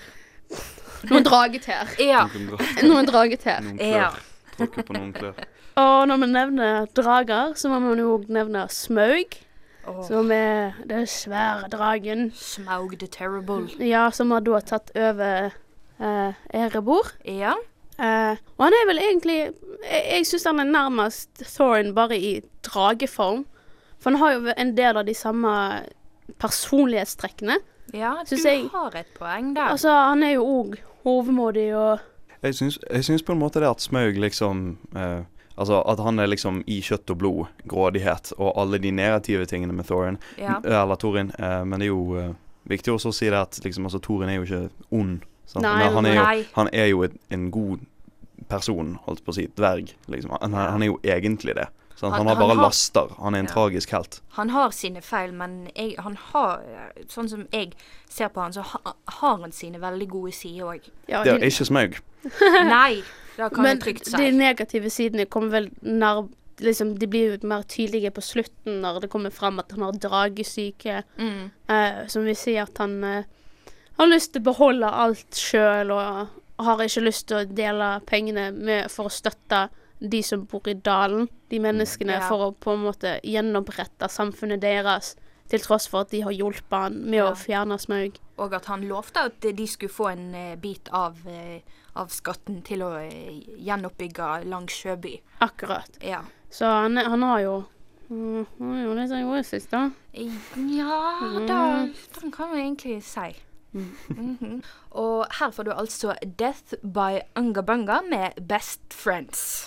Noen 1.10 1.24
dragetær. 1.28 1.92
Ja. 2.02 2.26
Noen 2.34 2.48
dra- 2.52 2.84
Noen 2.90 3.06
dragetær. 3.10 3.62
Noen 3.64 3.80
Ja. 3.80 4.10
klør. 4.12 4.24
Tråkke 4.58 4.84
på 4.88 4.94
noen 4.98 5.12
klør. 5.14 5.44
Og 5.78 6.08
når 6.10 6.18
vi 6.24 6.28
nevner 6.32 6.88
drager, 6.98 7.52
så 7.56 7.70
må 7.70 7.78
man 7.84 8.00
jo 8.02 8.16
nevne 8.28 8.68
Smaug, 8.74 9.38
Oh. 9.88 10.02
som 10.04 10.32
er 10.36 10.74
den 10.86 11.06
svære 11.08 11.70
dragen. 11.72 12.32
Smaug 12.36 12.98
the 13.00 13.08
Terrible. 13.08 13.70
Ja, 13.80 14.10
som 14.12 14.32
har 14.36 14.42
da 14.44 14.60
tatt 14.60 14.90
over 15.00 15.46
eh, 16.02 16.34
Erebor. 16.54 17.14
Ja. 17.24 17.54
Eh, 18.00 18.36
og 18.58 18.66
han 18.66 18.74
er 18.76 18.84
vel 18.90 19.00
egentlig 19.00 19.38
Jeg, 19.48 20.04
jeg 20.12 20.26
syns 20.28 20.44
han 20.50 20.60
er 20.60 20.68
nærmest 20.68 21.40
Thorin 21.56 21.94
bare 21.96 22.18
i 22.20 22.42
drageform. 22.68 23.46
For 24.02 24.10
han 24.12 24.19
har 24.19 24.33
jo 24.36 24.52
en 24.57 24.76
del 24.76 24.98
av 24.98 25.06
de 25.07 25.14
samme 25.16 25.54
personlighetstrekkene. 26.42 27.57
Ja, 27.94 28.16
du 28.30 28.36
jeg- 28.36 28.70
har 28.72 28.96
et 28.96 29.08
poeng 29.20 29.54
der. 29.56 29.70
Altså, 29.72 29.90
han 29.90 30.24
er 30.24 30.34
jo 30.34 30.44
òg 30.46 30.76
hovmodig 31.06 31.74
og 31.76 32.00
Jeg 32.44 32.54
syns, 32.56 32.78
jeg 32.92 33.04
syns 33.04 33.24
på 33.24 33.32
en 33.34 33.40
måte 33.40 33.60
det 33.60 33.70
at 33.70 33.82
Smaug 33.82 34.14
liksom 34.18 34.78
eh, 34.96 35.24
Altså 35.58 35.80
at 35.90 36.00
han 36.00 36.20
er 36.20 36.28
liksom 36.28 36.60
i 36.68 36.82
kjøtt 36.82 37.10
og 37.10 37.18
blod, 37.18 37.46
grådighet 37.68 38.32
og 38.38 38.54
alle 38.62 38.78
de 38.78 38.92
negative 38.92 39.46
tingene 39.46 39.74
med 39.74 39.86
Thorin. 39.86 40.18
ja. 40.38 40.60
Eller 40.64 40.96
Thorin. 40.96 41.32
Eh, 41.40 41.64
men 41.66 41.80
det 41.80 41.86
er 41.88 41.90
jo 41.90 42.16
eh, 42.18 42.34
viktig 42.70 42.94
også 42.94 43.10
å 43.10 43.14
si 43.14 43.26
det 43.26 43.40
at 43.40 43.60
liksom, 43.64 43.84
altså, 43.86 44.00
Thorin 44.00 44.30
er 44.30 44.36
jo 44.36 44.44
ikke 44.44 44.70
ond. 44.92 45.20
sant? 45.48 45.64
Nei, 45.64 45.90
han 45.90 46.06
er 46.06 46.14
jo, 46.14 46.44
han 46.56 46.70
er 46.74 46.86
jo 46.92 47.02
et, 47.04 47.12
en 47.32 47.50
god 47.52 47.80
person, 48.50 49.00
holdt 49.08 49.24
på 49.26 49.32
å 49.34 49.34
si. 49.34 49.48
Dverg, 49.58 49.96
liksom. 50.08 50.38
Han, 50.42 50.54
han 50.54 50.84
er 50.84 50.92
jo 50.92 51.00
egentlig 51.04 51.56
det. 51.56 51.66
Han- 52.01 52.11
Han, 52.11 52.27
har 52.27 52.35
han 52.35 52.47
bare 52.47 52.56
har- 52.57 52.63
laster. 52.68 53.07
Han 53.19 53.33
er 53.35 53.39
en 53.39 53.45
Ja. 53.45 53.51
tragisk 53.54 53.89
helt. 53.92 54.21
Han 54.37 54.49
har 54.49 54.69
sine 54.71 55.01
feil, 55.01 55.31
men 55.33 55.69
jeg, 55.75 55.95
han 55.99 56.16
har 56.16 56.61
Sånn 57.09 57.30
som 57.30 57.47
jeg 57.51 57.73
ser 58.09 58.30
på 58.30 58.42
han, 58.42 58.51
så 58.54 58.61
ha, 58.61 58.94
har 59.07 59.37
han 59.37 59.51
sine 59.51 59.80
veldig 59.80 60.07
gode 60.09 60.31
sider 60.33 60.66
òg. 60.66 60.81
ja, 61.07 61.23
Det 61.23 61.33
er 61.42 61.45
ikke 61.45 61.66
Smaug. 61.66 61.95
Nei, 62.68 63.04
det 63.37 63.54
kan 63.54 63.63
Men 63.63 63.77
jeg 63.80 63.95
trygt 63.95 64.11
de 64.18 64.31
negative 64.31 64.89
sidene 64.89 65.25
kommer 65.25 65.49
vel 65.49 65.69
nær 65.83 66.27
liksom, 66.59 66.97
De 66.97 67.06
blir 67.07 67.37
jo 67.37 67.47
mer 67.47 67.61
tydelige 67.63 68.09
på 68.11 68.21
slutten 68.21 68.81
når 68.81 69.01
det 69.01 69.09
kommer 69.11 69.30
fram 69.31 69.59
at 69.59 69.71
han 69.71 69.81
har 69.81 69.92
dragesyke. 69.94 71.04
Mm. 71.19 71.51
eh, 71.69 72.07
som 72.07 72.23
vil 72.25 72.35
si 72.35 72.56
at 72.57 72.75
han 72.77 73.04
eh, 73.04 73.23
har 73.99 74.07
lyst 74.07 74.33
til 74.33 74.42
å 74.42 74.45
beholde 74.54 74.85
alt 74.92 75.31
sjøl, 75.31 75.92
og 75.92 76.27
har 76.59 76.77
ikke 76.77 77.04
lyst 77.06 77.27
til 77.27 77.37
å 77.37 77.45
dele 77.56 78.01
pengene 78.06 78.51
med, 78.54 78.89
for 78.92 79.06
å 79.06 79.09
støtte 79.13 79.69
de 79.99 80.21
som 80.23 80.45
bor 80.45 80.68
i 80.68 80.73
dalen, 80.73 81.30
de 81.49 81.59
menneskene, 81.59 82.19
Ja. 82.19 82.27
for 82.30 82.51
å 82.51 82.56
på 82.56 82.73
en 82.73 82.83
måte 82.85 83.19
gjenopprette 83.23 84.09
samfunnet 84.09 84.59
deres. 84.61 85.16
Til 85.49 85.59
tross 85.59 85.87
for 85.87 86.01
at 86.01 86.09
de 86.11 86.19
har 86.21 86.31
hjulpet 86.31 86.69
han 86.71 86.94
med 87.06 87.13
Ja. 87.19 87.31
å 87.31 87.35
fjerne 87.35 87.80
Smaug. 87.80 88.18
Og 88.37 88.54
at 88.54 88.66
han 88.66 88.81
lovte 88.87 89.18
at 89.18 89.39
de 89.42 89.66
skulle 89.68 89.89
få 89.94 90.11
en 90.11 90.35
eh, 90.35 90.56
bit 90.56 90.89
av, 90.92 91.16
eh, 91.25 91.61
av 91.95 92.09
skatten 92.09 92.61
til 92.63 92.80
å 92.80 92.92
eh, 92.99 93.42
gjenoppbygge 93.63 94.45
Lang 94.45 94.68
Sjøby. 94.68 95.21
Akkurat. 95.42 95.87
Ja. 96.01 96.21
Så 96.51 96.66
han, 96.66 96.97
han 96.97 97.21
har 97.21 97.39
jo 97.39 97.66
mm, 98.09 98.45
Han 98.59 98.75
er 98.75 98.83
jo 98.83 98.94
litt 98.94 99.11
egoistisk, 99.11 99.69
da. 99.71 99.89
Ja, 100.13 101.19
da, 101.47 101.87
den 102.21 102.31
kan 102.31 102.51
vi 102.54 102.61
egentlig 102.61 103.04
si. 103.04 103.35
Mhm. 103.73 104.63
Og 104.92 105.25
her 105.39 105.51
får 105.51 105.63
du 105.66 105.71
altså 105.71 106.16
Death 106.37 106.73
by 106.83 107.21
Ungabunga' 107.35 108.01
med 108.09 108.47
Best 108.47 108.81
Friends. 108.94 109.67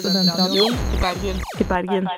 Studentradioen 0.00 0.74
i 0.94 0.98
Bergen. 1.00 1.36
I 1.58 1.64
Bergen. 1.64 2.08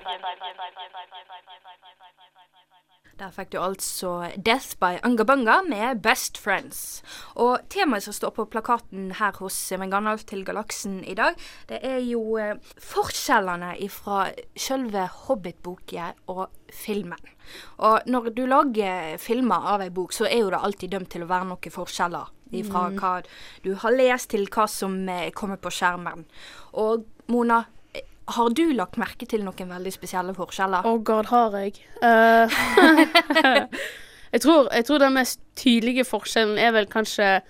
Der 3.18 3.32
fikk 3.34 3.48
du 3.50 3.56
altså 3.58 4.28
Death 4.46 4.76
by 4.78 5.00
Ungabunga 5.02 5.56
med 5.66 6.04
Best 6.04 6.36
Friends. 6.38 7.02
Og 7.34 7.64
temaet 7.66 8.04
som 8.04 8.14
står 8.14 8.30
på 8.36 8.44
plakaten 8.46 9.08
her 9.18 9.34
hos 9.40 9.56
Mengandalf 9.74 10.22
til 10.28 10.44
galaksen 10.46 11.00
i 11.02 11.16
dag, 11.18 11.34
det 11.66 11.80
er 11.82 11.98
jo 12.06 12.36
eh, 12.38 12.54
forskjellene 12.78 13.72
fra 13.90 14.28
selve 14.54 15.08
Hobbit-boka 15.24 16.12
og 16.30 16.44
filmen. 16.70 17.34
Og 17.82 18.06
når 18.06 18.30
du 18.36 18.44
lager 18.46 19.18
filmer 19.18 19.66
av 19.72 19.82
ei 19.82 19.90
bok, 19.90 20.14
så 20.14 20.28
er 20.28 20.44
jo 20.44 20.52
det 20.54 20.62
alltid 20.62 20.94
dømt 20.94 21.10
til 21.16 21.26
å 21.26 21.30
være 21.32 21.50
noen 21.50 21.74
forskjeller. 21.74 22.30
Fra 22.70 22.84
hva 22.94 23.16
du 23.64 23.74
har 23.82 23.98
lest 23.98 24.30
til 24.30 24.46
hva 24.46 24.68
som 24.70 24.94
eh, 25.10 25.32
kommer 25.34 25.58
på 25.58 25.74
skjermen. 25.74 26.22
Og 26.78 27.02
Mona, 27.34 27.64
har 28.34 28.50
du 28.54 28.64
lagt 28.76 28.98
merke 29.00 29.26
til 29.28 29.42
noen 29.46 29.70
veldig 29.72 29.92
spesielle 29.94 30.34
forskjeller? 30.36 30.84
Oh 30.88 30.98
god, 31.02 31.26
har 31.32 31.54
jeg. 31.58 31.78
Uh, 32.02 32.48
jeg, 34.32 34.40
tror, 34.44 34.68
jeg 34.74 34.84
tror 34.88 34.98
den 35.02 35.16
mest 35.16 35.40
tydelige 35.58 36.04
forskjellen 36.08 36.58
er 36.60 36.72
vel 36.76 36.88
kanskje 36.92 37.40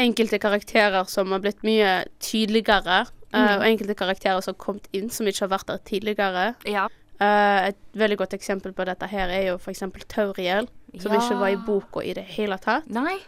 enkelte 0.00 0.38
karakterer 0.40 1.04
som 1.10 1.32
har 1.34 1.42
blitt 1.44 1.62
mye 1.66 2.04
tydeligere. 2.24 3.02
eh, 3.34 3.56
Og 3.58 3.64
enkelte 3.68 3.94
karakterer 3.98 4.40
som 4.42 4.54
har 4.54 4.62
kommet 4.64 4.86
inn 4.96 5.10
som 5.12 5.26
ikke 5.28 5.44
har 5.46 5.52
vært 5.58 5.68
der 5.68 5.82
tidligere. 5.84 6.46
Ja. 6.66 6.86
Uh, 7.20 7.68
et 7.68 7.76
veldig 8.00 8.16
godt 8.22 8.32
eksempel 8.38 8.72
på 8.72 8.86
dette 8.88 9.06
her 9.12 9.28
er 9.28 9.42
jo 9.50 9.58
f.eks. 9.60 9.82
Tauriel, 10.08 10.70
som 10.98 11.12
Ja. 11.12 11.20
ikke 11.20 11.36
var 11.42 11.52
i 11.52 11.58
boka 11.66 12.00
i 12.02 12.14
det 12.16 12.24
hele 12.36 12.58
tatt. 12.58 12.88
Nei, 12.90 13.18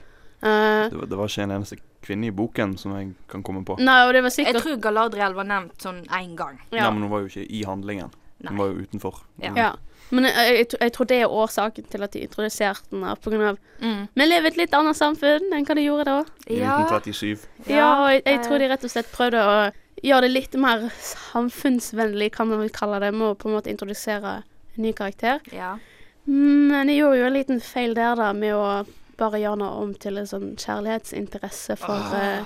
Eh, 0.42 0.88
Det 0.90 0.96
var, 0.98 1.06
det 1.06 1.16
var 1.20 1.28
ikke 1.30 1.42
en 1.44 1.52
eneste 1.54 1.76
kvinne 2.02 2.26
i 2.28 2.34
boken 2.34 2.76
som 2.78 2.96
jeg 2.98 3.12
kan 3.30 3.42
komme 3.46 3.64
på. 3.64 3.78
nei, 3.78 4.00
og 4.06 4.12
det 4.14 4.22
var 4.26 4.34
sikkert... 4.34 4.58
jeg 4.58 4.62
tror 4.66 4.82
Galadriel 4.88 5.34
var 5.38 5.44
nevnt 5.48 5.80
sånn 5.82 6.02
én 6.08 6.34
gang. 6.36 6.58
ja. 6.72 6.84
Nei, 6.88 6.90
men 6.96 7.02
hun 7.06 7.10
var 7.14 7.24
jo 7.24 7.30
ikke 7.32 7.46
i 7.48 7.62
handlingen. 7.68 8.10
Nei. 8.42 8.50
Hun 8.50 8.58
var 8.58 8.72
jo 8.72 8.84
utenfor. 8.86 9.20
Ja. 9.42 9.52
Ja. 9.56 9.72
Men 10.12 10.26
jeg, 10.28 10.56
jeg, 10.58 10.66
jeg 10.80 10.92
tror 10.92 11.06
det 11.08 11.18
er 11.22 11.30
årsaken 11.32 11.84
til 11.88 12.02
at 12.04 12.12
de 12.12 12.20
introduserte 12.26 12.90
den. 12.90 13.04
her, 13.06 13.14
På 13.22 13.30
grunn 13.32 13.52
av 13.54 13.58
Mm. 13.82 14.02
Vi 14.14 14.24
lever 14.28 14.44
i 14.46 14.50
et 14.52 14.56
litt 14.60 14.74
annet 14.78 14.94
samfunn 14.94 15.48
enn 15.56 15.64
hva 15.66 15.74
de 15.74 15.82
gjorde 15.82 16.04
da. 16.06 16.18
I 16.46 16.58
Ja, 16.60 16.74
1937. 16.84 17.46
Ja, 17.66 17.86
og 18.04 18.10
jeg, 18.12 18.20
jeg 18.28 18.42
tror 18.44 18.58
de 18.62 18.68
rett 18.70 18.84
og 18.86 18.92
slett 18.92 19.08
prøvde 19.10 19.40
å 19.42 19.54
gjøre 20.06 20.20
det 20.28 20.30
litt 20.36 20.54
mer 20.54 20.84
samfunnsvennlig, 21.42 22.28
hva 22.36 22.46
man 22.46 22.60
vil 22.62 22.70
kalle 22.74 23.00
det, 23.02 23.10
med 23.16 23.32
å 23.32 23.38
på 23.38 23.48
en 23.50 23.56
måte 23.56 23.72
introdusere 23.72 24.36
en 24.76 24.82
ny 24.84 24.92
karakter. 24.96 25.40
ja. 25.52 25.78
Men 26.24 26.86
de 26.86 26.94
gjorde 26.94 27.18
jo 27.18 27.24
en 27.26 27.34
liten 27.34 27.58
feil 27.60 27.96
der, 27.98 28.14
da, 28.14 28.28
med 28.32 28.54
å 28.54 28.66
bare 29.18 29.40
gjøre 29.40 29.56
noe 29.58 29.82
om 29.82 29.94
til 29.94 30.18
en 30.18 30.26
sånn 30.26 30.56
kjærlighetsinteresse 30.56 31.76
for 31.78 31.94
uh, 32.16 32.44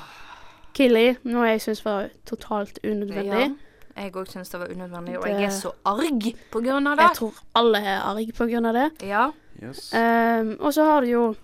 Killy, 0.77 1.17
noe 1.25 1.47
jeg 1.55 1.61
syns 1.65 1.85
var 1.85 2.11
totalt 2.29 2.79
unødvendig. 2.85 3.47
Ja. 3.47 4.03
Jeg 4.03 4.13
òg 4.13 4.29
syns 4.29 4.51
det 4.53 4.61
var 4.61 4.69
unødvendig, 4.69 5.17
og 5.19 5.25
Det- 5.25 5.33
jeg 5.41 5.45
er 5.45 5.51
så 5.57 5.71
arg 5.85 6.27
på 6.53 6.61
grunn 6.61 6.87
av 6.87 6.97
det. 6.99 7.03
Jeg 7.09 7.17
tror 7.17 7.33
alle 7.55 7.79
er 7.79 8.01
arg 8.05 8.33
på 8.37 8.47
grunn 8.51 8.67
av 8.67 8.75
det. 8.75 8.91
Ja. 9.09 9.31
Yes. 9.63 9.93
Um, 9.95 10.57
og 10.61 10.73
så 10.75 10.85
har 10.85 11.01
du 11.01 11.07
jo 11.07 11.35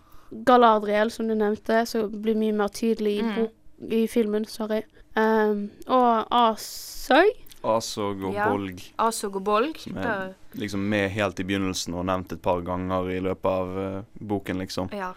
Galadriel, 0.45 1.11
som 1.11 1.29
du 1.29 1.35
nevnte, 1.35 1.87
som 1.87 2.11
blir 2.23 2.35
mye 2.37 2.53
mer 2.53 2.69
tydelig 2.69 3.19
i, 3.19 3.23
Mm. 3.23 3.49
i 3.91 4.07
filmen. 4.07 4.45
Sorry. 4.45 4.83
Um, 5.17 5.71
og 5.87 6.27
Asøy. 6.31 7.29
Asog 7.65 8.23
og 8.25 8.35
Ja. 8.35 8.49
Bolg, 8.51 8.81
Asog 8.99 9.37
og 9.37 9.45
Bolg. 9.45 9.79
Som 9.79 9.97
er- 9.99 10.35
liksom 10.55 10.81
med 10.89 11.11
helt 11.11 11.41
i 11.41 11.45
begynnelsen 11.45 11.95
og 11.95 12.05
nevnt 12.07 12.33
et 12.33 12.43
par 12.43 12.61
ganger 12.61 13.11
i 13.11 13.21
løpet 13.21 13.47
av 13.47 13.77
uh, 13.99 14.03
boken, 14.19 14.59
liksom. 14.59 14.89
Ja. 14.93 15.13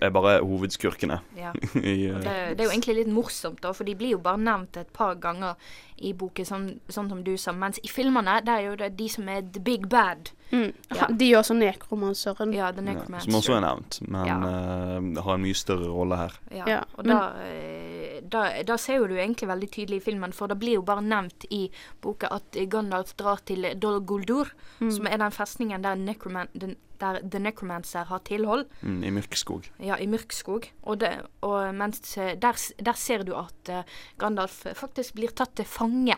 Er 0.00 0.10
bare 0.10 0.38
hovedskurkene 0.40 1.18
ja. 1.36 1.50
i 1.76 2.06
eh, 2.08 2.20
Det, 2.24 2.34
det 2.56 2.60
er 2.60 2.64
jo 2.64 2.70
egentlig 2.72 2.94
litt 3.02 3.10
morsomt, 3.12 3.60
da, 3.60 3.72
for 3.76 3.84
de 3.84 3.94
blir 3.94 4.14
jo 4.14 4.18
bare 4.24 4.40
nevnt 4.40 4.78
et 4.80 4.92
par 4.96 5.14
ganger 5.20 5.56
i 6.04 6.12
boken, 6.16 6.44
sånn, 6.48 6.64
sånn 6.90 7.08
som 7.12 7.20
du 7.24 7.34
sa. 7.38 7.52
Mens 7.52 7.78
i 7.84 7.88
filmene, 7.92 8.38
det 8.44 8.54
er 8.54 8.64
jo 8.70 8.76
det 8.80 8.88
de 8.98 9.08
som 9.12 9.28
er 9.28 9.42
the 9.54 9.60
big 9.62 9.84
bad. 9.92 10.30
Mm. 10.50 10.72
Ja. 10.94 11.06
De 11.10 11.28
gjør 11.28 11.44
sånn 11.46 11.60
nekromanseren. 11.62 12.52
Ja, 12.56 12.70
the 12.74 12.82
ja. 12.82 13.20
Som 13.22 13.36
også 13.38 13.54
er 13.58 13.62
nevnt, 13.66 14.00
men 14.08 14.26
Ja. 14.26 14.38
uh, 14.40 15.22
har 15.22 15.34
en 15.34 15.42
mye 15.44 15.54
større 15.54 15.86
rolle 15.92 16.16
her. 16.18 16.32
Ja. 16.50 16.64
Ja, 16.66 16.80
Og 16.96 17.04
men- 17.06 17.14
da, 17.16 17.32
eh, 17.44 18.20
da, 18.22 18.62
da 18.62 18.76
ser 18.76 18.96
jo 19.02 19.06
du 19.06 19.14
egentlig 19.14 19.48
veldig 19.48 19.70
tydelig 19.70 19.96
i 20.00 20.04
filmen, 20.10 20.32
for 20.32 20.46
det 20.48 20.58
blir 20.58 20.74
jo 20.80 20.82
bare 20.82 21.02
nevnt 21.02 21.44
i 21.50 21.68
boka 22.02 22.28
at 22.32 22.50
Gandalf 22.68 23.14
drar 23.16 23.44
til 23.44 23.68
Dol 23.78 24.00
Guldur, 24.00 24.50
Mm. 24.80 24.90
som 24.90 25.06
er 25.06 25.18
den 25.18 25.30
festningen 25.30 25.82
der, 25.82 25.94
necroman, 25.94 26.48
den, 26.58 26.76
der 27.04 27.20
The 27.22 27.44
Necromancer 27.44 28.10
har 28.10 28.24
tilhold. 28.26 28.66
Mm, 28.82 29.00
I 29.04 29.14
Myrkskog. 29.20 29.70
Ja, 29.78 30.00
i 30.00 30.10
Myrkskog. 30.10 30.70
Og, 30.82 30.98
det, 31.04 31.14
og 31.46 31.70
mens 31.76 32.16
eh, 32.18 32.34
der, 32.40 32.58
der 32.80 32.98
ser 32.98 33.24
du 33.28 33.34
at 33.38 33.72
uh, 33.72 33.98
Gandalf 34.18 34.62
faktisk 34.74 35.14
blir 35.20 35.36
tatt 35.36 35.54
til 35.60 35.68
fange 35.68 36.16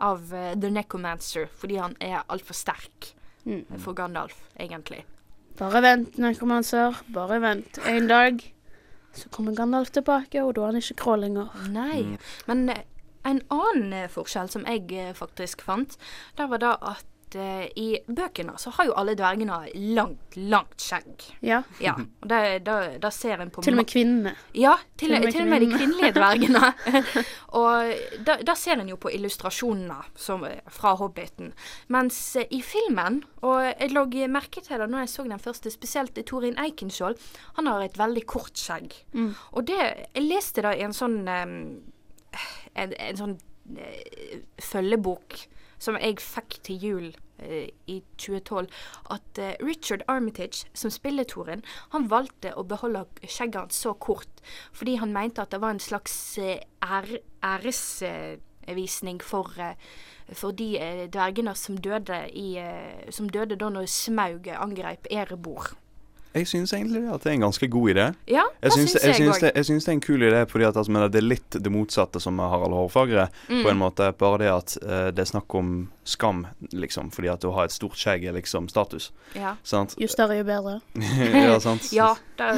av 0.00 0.30
uh, 0.32 0.52
The 0.56 0.70
Necromancer, 0.72 1.50
fordi 1.52 1.82
han 1.82 1.98
er 2.00 2.22
altfor 2.28 2.56
sterk 2.56 3.14
Mm. 3.44 3.64
for 3.78 3.92
Gandalf, 3.96 4.36
egentlig. 4.60 5.04
Bare 5.58 5.82
vent, 5.82 6.18
Necromancer. 6.18 6.96
Bare 7.08 7.40
vent. 7.40 7.78
En 7.86 8.08
dag 8.08 8.54
så 9.12 9.28
kommer 9.28 9.54
Gandalf 9.56 9.90
tilbake, 9.90 10.42
og 10.42 10.54
da 10.54 10.60
er 10.60 10.66
han 10.66 10.80
ikke 10.80 10.98
grå 11.02 11.16
lenger. 11.16 11.54
Nei. 11.72 12.02
Mm. 12.02 12.18
Men 12.46 12.68
eh, 12.68 12.82
en 13.24 13.40
annen 13.50 13.92
eh, 13.96 14.10
forskjell 14.12 14.50
som 14.52 14.66
jeg 14.68 14.86
eh, 14.92 15.14
faktisk 15.16 15.64
fant, 15.66 15.96
det 16.38 16.48
var 16.52 16.62
da 16.62 16.74
at 16.92 17.09
eh, 17.38 17.66
i 17.78 17.88
bøkene 18.06 18.56
så 18.58 18.72
har 18.76 18.88
jo 18.88 18.94
alle 18.98 19.14
dvergene 19.18 19.58
langt, 19.96 20.36
langt 20.36 20.80
skjegg. 20.82 21.26
Ja. 21.46 21.60
Ja, 21.82 21.94
og 21.98 22.26
da, 22.30 22.40
da, 22.62 22.76
da 23.00 23.10
ser 23.14 23.42
en 23.42 23.52
på 23.52 23.64
Til 23.64 23.74
og 23.74 23.80
med 23.82 23.88
kvinnene. 23.90 24.32
Ja, 24.56 24.76
til, 24.96 25.14
Til 25.14 25.32
til 25.32 25.44
og 25.44 25.52
med 25.52 25.64
de 25.64 25.68
kvinnelige 25.72 26.14
dvergene. 26.16 26.72
og 27.60 27.92
da, 28.26 28.38
da 28.46 28.56
ser 28.58 28.80
en 28.80 28.90
jo 28.92 28.98
på 29.00 29.12
illustrasjonene 29.16 30.00
som, 30.18 30.46
fra 30.72 30.94
Hobbiten. 31.00 31.52
Mens 31.92 32.18
uh, 32.40 32.44
i 32.50 32.62
filmen, 32.64 33.22
og 33.46 33.62
jeg 33.68 33.92
la 33.94 34.06
merke 34.30 34.64
til 34.64 34.82
det 34.82 34.90
når 34.90 35.06
jeg 35.06 35.14
så 35.14 35.28
den 35.28 35.42
første, 35.42 35.70
spesielt 35.72 36.18
Torin 36.26 36.58
Eikenskjold, 36.60 37.16
han 37.58 37.70
har 37.70 37.84
et 37.84 37.98
veldig 37.98 38.26
kort 38.28 38.58
skjegg. 38.58 38.92
Mm. 39.12 39.32
Og 39.52 39.66
det 39.68 39.78
Jeg 39.80 40.26
leste 40.26 40.62
det 40.62 40.76
i 40.78 40.84
en 40.84 40.96
sånn 40.96 41.22
um, 41.28 41.56
en, 42.74 42.92
en 42.92 43.18
sånn 43.18 43.38
uh, 43.78 44.36
følgebok 44.62 45.38
som 45.80 45.96
jeg 45.98 46.20
fikk 46.20 46.58
til 46.66 46.84
jul 46.84 47.06
eh, 47.40 47.70
i 47.88 48.00
2012, 48.20 48.68
at 49.16 49.40
eh, 49.40 49.54
Richard 49.64 50.04
Armitage, 50.08 50.68
som 50.74 50.92
spiller 50.92 51.24
Torin, 51.24 51.64
han 51.94 52.10
valgte 52.12 52.52
å 52.54 52.66
beholde 52.68 53.06
skjegget 53.24 53.62
hans 53.62 53.80
så 53.80 53.94
kort 53.96 54.44
fordi 54.76 54.98
han 55.00 55.14
mente 55.16 55.42
at 55.42 55.52
det 55.54 55.60
var 55.62 55.74
en 55.74 55.82
slags 55.82 56.14
eh, 56.38 56.60
ære- 56.84 57.24
æresvisning 57.44 59.20
for, 59.24 59.56
for 60.32 60.52
de 60.56 60.74
dvergene 61.12 61.54
som 61.56 61.78
døde, 61.80 62.22
i, 62.36 62.60
som 63.10 63.30
døde 63.32 63.56
da 63.58 63.70
når 63.72 63.88
Smaug 63.90 64.50
angrep 64.52 65.08
Erebor. 65.10 65.72
Jeg 66.30 66.46
syns 66.46 66.70
egentlig 66.76 67.02
at 67.10 67.24
det 67.24 67.30
er 67.32 67.36
en 67.38 67.44
ganske 67.48 67.66
god 67.66 67.90
idé. 67.90 68.04
Ja, 68.30 68.44
Jeg 68.62 68.70
det 68.70 68.72
syns, 68.76 68.92
det, 68.94 69.00
jeg 69.56 69.66
syns 69.66 69.84
det 69.84 69.90
er 69.90 69.96
en 69.96 70.02
kul 70.04 70.22
idé, 70.22 70.44
fordi 70.46 70.66
at 70.68 70.76
altså, 70.78 70.92
men 70.94 71.10
det 71.10 71.18
er 71.18 71.26
litt 71.26 71.56
det 71.58 71.72
motsatte 71.74 72.20
som 72.22 72.36
med 72.38 72.52
Harald 72.52 72.76
Hårfagre. 72.76 73.26
Mm. 73.48 73.62
På 73.64 73.72
en 73.72 73.80
måte 73.80 74.12
Bare 74.20 74.38
det 74.38 74.50
at 74.52 74.76
uh, 74.84 75.08
det 75.10 75.24
er 75.24 75.30
snakk 75.32 75.54
om 75.58 75.90
skam, 76.06 76.44
liksom. 76.70 77.10
Fordi 77.14 77.32
at 77.32 77.44
å 77.48 77.54
ha 77.56 77.66
et 77.66 77.74
stort 77.74 77.98
skjegg 77.98 78.28
er 78.30 78.36
liksom 78.38 78.68
status. 78.70 79.10
Ja. 79.34 79.56
Sant? 79.66 79.96
Jo 79.98 80.06
større, 80.10 80.38
jo 80.38 80.46
bedre. 80.46 80.78
ja, 81.34 81.58
sant? 81.62 81.90
Ja, 82.00 82.12
det, 82.38 82.50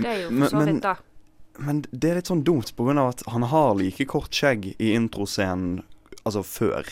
det 0.00 0.08
er 0.08 0.20
jo 0.24 0.30
Men- 0.30 0.48
for 0.48 0.56
så 0.56 0.66
vidt 0.66 0.82
da. 0.88 0.96
Men 1.60 1.82
det 1.92 2.08
er 2.08 2.16
litt 2.16 2.30
sånn 2.30 2.40
dumt 2.48 2.70
av 2.80 2.98
at 3.10 3.22
han 3.28 3.44
har 3.50 3.74
like 3.76 4.06
kort 4.08 4.32
skjegg 4.32 4.70
i 4.80 4.94
introscenen 4.96 5.82
altså 6.24 6.40
før. 6.46 6.88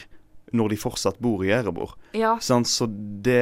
Når 0.52 0.72
de 0.72 0.76
fortsatt 0.82 1.18
bor 1.22 1.44
i 1.46 1.52
Erebor. 1.54 1.92
Ja. 2.16 2.32
Sånn, 2.42 2.64
Så 2.66 2.88
det, 2.90 3.36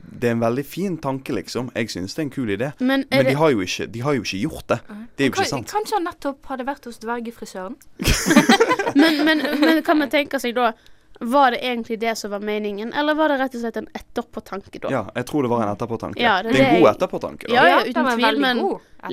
det 0.00 0.30
er 0.30 0.32
en 0.32 0.40
veldig 0.40 0.64
fin 0.64 0.96
tanke, 0.96 1.34
liksom. 1.36 1.68
Jeg 1.76 1.90
synes 1.92 2.14
det 2.14 2.22
er 2.22 2.24
en 2.24 2.30
kul 2.32 2.54
idé. 2.54 2.70
Men 2.80 3.04
Men 3.10 3.24
de 3.26 3.30
det 3.30 3.36
har 3.36 3.50
jo 3.52 3.60
ikke, 3.60 3.86
de 3.92 4.00
har 4.00 4.14
jo 4.16 4.22
ikke 4.24 4.40
gjort 4.46 4.68
det. 4.72 4.78
Det 5.16 5.26
er 5.26 5.28
jo 5.28 5.34
ikke 5.34 5.44
sant. 5.50 5.68
Kanskje 5.70 5.98
han 5.98 6.08
nettopp 6.08 6.48
hadde 6.48 6.64
vært 6.64 6.88
hos 6.88 6.98
dvergefrisøren? 7.04 7.76
men, 9.00 9.24
men, 9.28 9.44
men 9.60 9.82
kan 9.84 9.98
man 10.00 10.10
tenke 10.12 10.40
seg 10.40 10.56
da 10.56 10.72
Var 11.20 11.54
det 11.54 11.60
egentlig 11.62 12.00
det 12.02 12.16
som 12.18 12.32
var 12.32 12.40
meningen, 12.42 12.90
eller 12.92 13.14
var 13.14 13.30
det 13.30 13.36
rett 13.38 13.54
og 13.54 13.60
slett 13.62 13.76
en 13.78 13.86
etterpåtanke 13.94 14.80
da? 14.82 14.88
Ja, 14.90 15.02
jeg 15.14 15.28
tror 15.28 15.46
det 15.46 15.50
var 15.52 15.62
en 15.62 15.70
etterpåtanke. 15.70 16.18
Ja, 16.20 16.40
det 16.42 16.56
det 16.56 16.64
er 16.64 16.72
en 16.72 16.80
god 16.82 16.90
etterpåtanke. 16.96 17.46
Da. 17.46 17.54
Ja, 17.54 17.66
ja, 17.70 17.78
uten 17.86 18.08
tvil, 18.16 18.40
men 18.42 18.64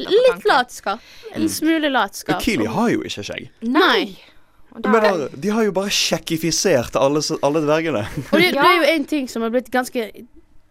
Litt 0.02 0.46
latskap. 0.48 1.00
En 1.36 1.50
smule 1.52 1.92
latskap. 1.92 2.42
Kili 2.42 2.66
har 2.66 2.90
jo 2.96 3.04
ikke 3.06 3.24
skjegg. 3.28 3.52
Nei. 3.62 4.16
Og 4.72 4.84
da, 4.86 5.00
da, 5.04 5.28
de 5.36 5.52
har 5.52 5.66
jo 5.68 5.74
bare 5.76 5.92
sjekkifisert 5.92 6.96
alle, 7.00 7.22
alle 7.44 7.62
dvergene. 7.66 8.06
Og 8.32 8.38
det, 8.40 8.54
det 8.56 8.64
er 8.64 8.78
jo 8.78 8.92
en 8.94 9.08
ting 9.10 9.28
som 9.32 9.44
har 9.46 9.54
blitt 9.54 9.72
ganske 9.74 10.12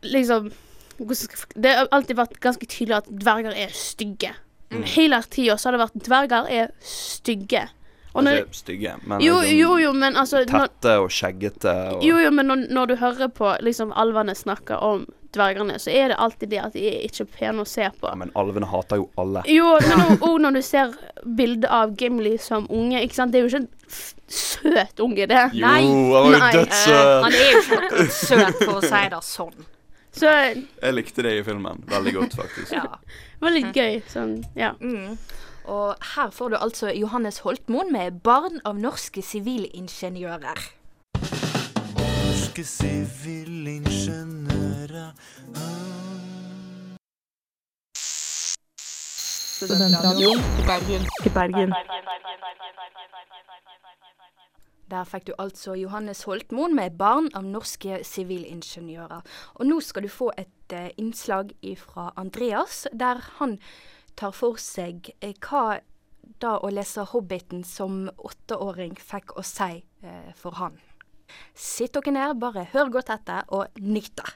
Liksom 0.01 0.47
Det 1.61 1.73
har 1.77 1.91
alltid 1.93 2.17
vært 2.17 2.39
ganske 2.41 2.65
tydelig 2.69 3.03
at 3.03 3.11
dverger 3.21 3.57
er 3.57 3.75
stygge. 3.77 4.33
Mm. 4.73 4.85
Hele 4.95 5.19
tida 5.29 5.57
har 5.61 5.77
det 5.77 5.81
vært 5.83 6.03
dverger 6.07 6.49
er 6.49 6.73
stygge. 6.85 7.67
Og 8.13 8.25
når, 8.27 8.41
Ikke 8.43 8.59
stygge, 8.59 8.97
men 9.07 9.23
jo, 9.23 9.37
liksom 9.39 9.59
jo, 9.59 9.71
jo, 9.85 9.91
men 9.95 10.17
altså 10.19 10.43
tette 10.49 10.97
og 10.99 11.13
skjeggete. 11.15 11.75
Og, 11.95 12.05
Jo, 12.05 12.19
jo, 12.19 12.31
men 12.35 12.49
når, 12.51 12.67
når 12.75 12.91
du 12.91 12.95
hører 12.99 13.31
på 13.31 13.53
liksom 13.63 13.93
alvene 13.95 14.35
snakke 14.35 14.79
om 14.83 15.05
dvergene, 15.35 15.79
så 15.79 15.93
er 15.95 16.11
det 16.11 16.17
alltid 16.19 16.51
det 16.51 16.59
at 16.59 16.75
de 16.75 16.87
er 16.91 17.05
ikke 17.07 17.27
pene 17.37 17.63
å 17.63 17.69
se 17.69 17.87
på. 18.01 18.09
Ja, 18.09 18.17
men 18.19 18.33
alvene 18.39 18.67
hater 18.71 18.99
jo 18.99 19.07
alle. 19.21 19.45
Jo, 19.47 19.77
men 19.87 20.19
òg 20.19 20.41
når 20.45 20.59
du 20.59 20.63
ser 20.67 20.97
bilde 21.23 21.71
av 21.71 21.95
Gimli 21.99 22.35
som 22.43 22.67
unge, 22.67 23.03
ikke 23.05 23.21
sant. 23.21 23.35
Det 23.35 23.41
er 23.41 23.47
jo 23.47 23.53
ikke 23.53 23.63
en 23.63 23.69
søt 24.31 25.03
unge, 25.07 25.27
det. 25.31 25.45
Jo, 25.55 25.67
Nei. 25.67 25.83
han 25.87 26.09
var 26.11 26.27
jo 26.27 26.41
dødssøt. 26.59 26.97
Uh, 26.97 27.13
han 27.27 27.37
er 27.37 27.45
jo 27.45 27.61
ikke 27.61 28.09
søt, 28.17 28.65
for 28.65 28.81
å 28.81 28.83
si 28.87 29.05
det 29.15 29.23
sånn. 29.29 29.69
Så 30.21 30.27
Jeg 30.27 30.95
likte 30.97 31.23
det 31.23 31.37
i 31.39 31.43
filmen 31.47 31.85
veldig 31.91 32.17
godt, 32.17 32.35
faktisk. 32.41 32.75
Ja. 32.75 32.99
det 32.99 33.45
var 33.47 33.55
litt 33.55 33.77
gøy. 33.77 34.01
Sånn, 34.11 34.41
ja. 34.59 34.73
Mm. 34.83 35.15
Og 35.71 35.95
her 36.15 36.31
får 36.31 36.49
du 36.49 36.57
altså 36.57 36.91
Johannes 36.91 37.39
Holtmoen 37.39 37.93
med 37.93 38.21
'Barn 38.21 38.61
av 38.65 38.75
norske 38.75 39.23
sivilingeniører'. 39.23 40.73
Norske 41.95 42.65
sivilingeniører 42.65 45.11
Studentradioen 49.61 50.39
i 50.39 50.63
Bergen. 50.67 51.03
I 51.27 51.29
Bergen. 51.39 51.75
Der 54.91 55.05
fikk 55.05 55.27
du 55.27 55.33
altså 55.39 55.75
Johannes 55.75 56.23
Holtmoen 56.23 56.75
med 56.75 56.91
'Barn 56.99 57.29
av 57.35 57.45
norske 57.45 58.05
sivilingeniører'. 58.05 59.21
Og 59.55 59.67
nå 59.67 59.81
skal 59.81 60.03
du 60.03 60.09
få 60.09 60.33
et 60.39 60.73
eh, 60.73 60.91
innslag 60.97 61.51
fra 61.77 62.13
Andreas, 62.17 62.89
der 62.93 63.15
han 63.39 63.59
tar 64.17 64.35
for 64.37 64.61
seg 64.61 65.13
eh, 65.21 65.35
hva 65.41 65.81
da 66.41 66.59
å 66.59 66.71
lese 66.73 67.05
'Hobbiten' 67.05 67.65
som 67.65 68.09
åtteåring 68.17 68.97
fikk 68.97 69.37
å 69.37 69.45
si 69.45 69.83
eh, 70.03 70.33
for 70.37 70.57
han. 70.61 70.79
Sitt 71.55 71.95
dere 71.95 72.13
ned, 72.13 72.39
bare 72.41 72.67
hør 72.73 72.91
godt 72.91 73.11
etter, 73.15 73.45
og 73.49 73.67
nyt 73.79 74.13
det. 74.17 74.31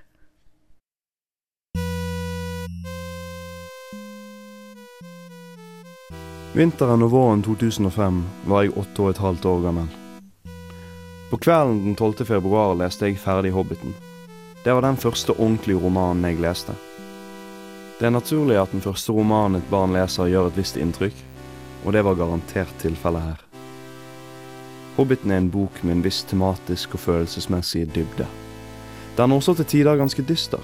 Vinteren 6.54 7.02
og 7.02 7.10
våren 7.10 7.42
2005 7.42 8.20
var 8.46 8.62
jeg 8.62 8.76
åtte 8.78 9.02
og 9.02 9.10
et 9.10 9.18
halvt 9.18 9.46
år 9.50 9.62
gammel. 9.64 9.88
På 11.30 11.40
kvelden 11.42 11.80
den 11.82 11.96
12. 11.96 12.22
februar 12.28 12.76
leste 12.78 13.08
jeg 13.08 13.18
ferdig 13.18 13.50
Hobbiten. 13.50 13.94
Det 14.62 14.70
var 14.70 14.86
den 14.86 14.96
første 14.96 15.34
ordentlige 15.34 15.82
romanen 15.82 16.22
jeg 16.30 16.38
leste. 16.38 16.76
Det 17.98 18.08
er 18.08 18.10
naturlig 18.10 18.56
at 18.58 18.72
den 18.74 18.82
første 18.82 19.14
romanen 19.14 19.60
et 19.60 19.70
barn 19.70 19.94
leser 19.94 20.26
gjør 20.26 20.48
et 20.50 20.56
visst 20.58 20.78
inntrykk, 20.80 21.14
og 21.84 21.94
det 21.94 22.02
var 22.02 22.16
garantert 22.18 22.72
tilfellet 22.82 23.22
her. 23.22 23.44
Hobbiten 24.96 25.30
er 25.30 25.42
en 25.42 25.50
bok 25.50 25.78
med 25.82 25.96
en 25.96 26.02
viss 26.02 26.24
tematisk 26.26 26.96
og 26.98 27.04
følelsesmessig 27.04 27.86
dybde. 27.94 28.26
Den 29.14 29.30
er 29.30 29.38
også 29.38 29.54
til 29.54 29.70
tider 29.70 29.98
ganske 29.98 30.22
dyster. 30.26 30.62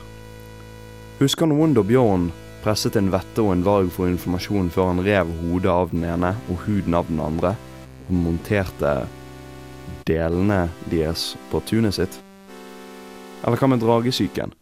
Husker 1.20 1.46
noen 1.46 1.74
da 1.76 1.86
Bjørn 1.86 2.30
presset 2.64 2.98
en 2.98 3.12
vette 3.14 3.42
og 3.42 3.54
en 3.54 3.64
varg 3.64 3.90
for 3.94 4.10
informasjon 4.10 4.70
før 4.74 4.90
han 4.90 5.04
rev 5.06 5.30
hodet 5.40 5.70
av 5.70 5.94
den 5.94 6.04
ene 6.10 6.34
og 6.50 6.64
huden 6.66 6.98
av 6.98 7.08
den 7.08 7.22
andre, 7.22 7.54
og 8.08 8.20
monterte 8.26 8.94
delene 10.10 10.64
deres 10.90 11.34
på 11.52 11.62
tunet 11.62 11.94
sitt? 11.94 12.18
Eller 13.46 13.56
hva 13.60 13.70
med 13.70 13.82
dragesyken? 13.86 14.54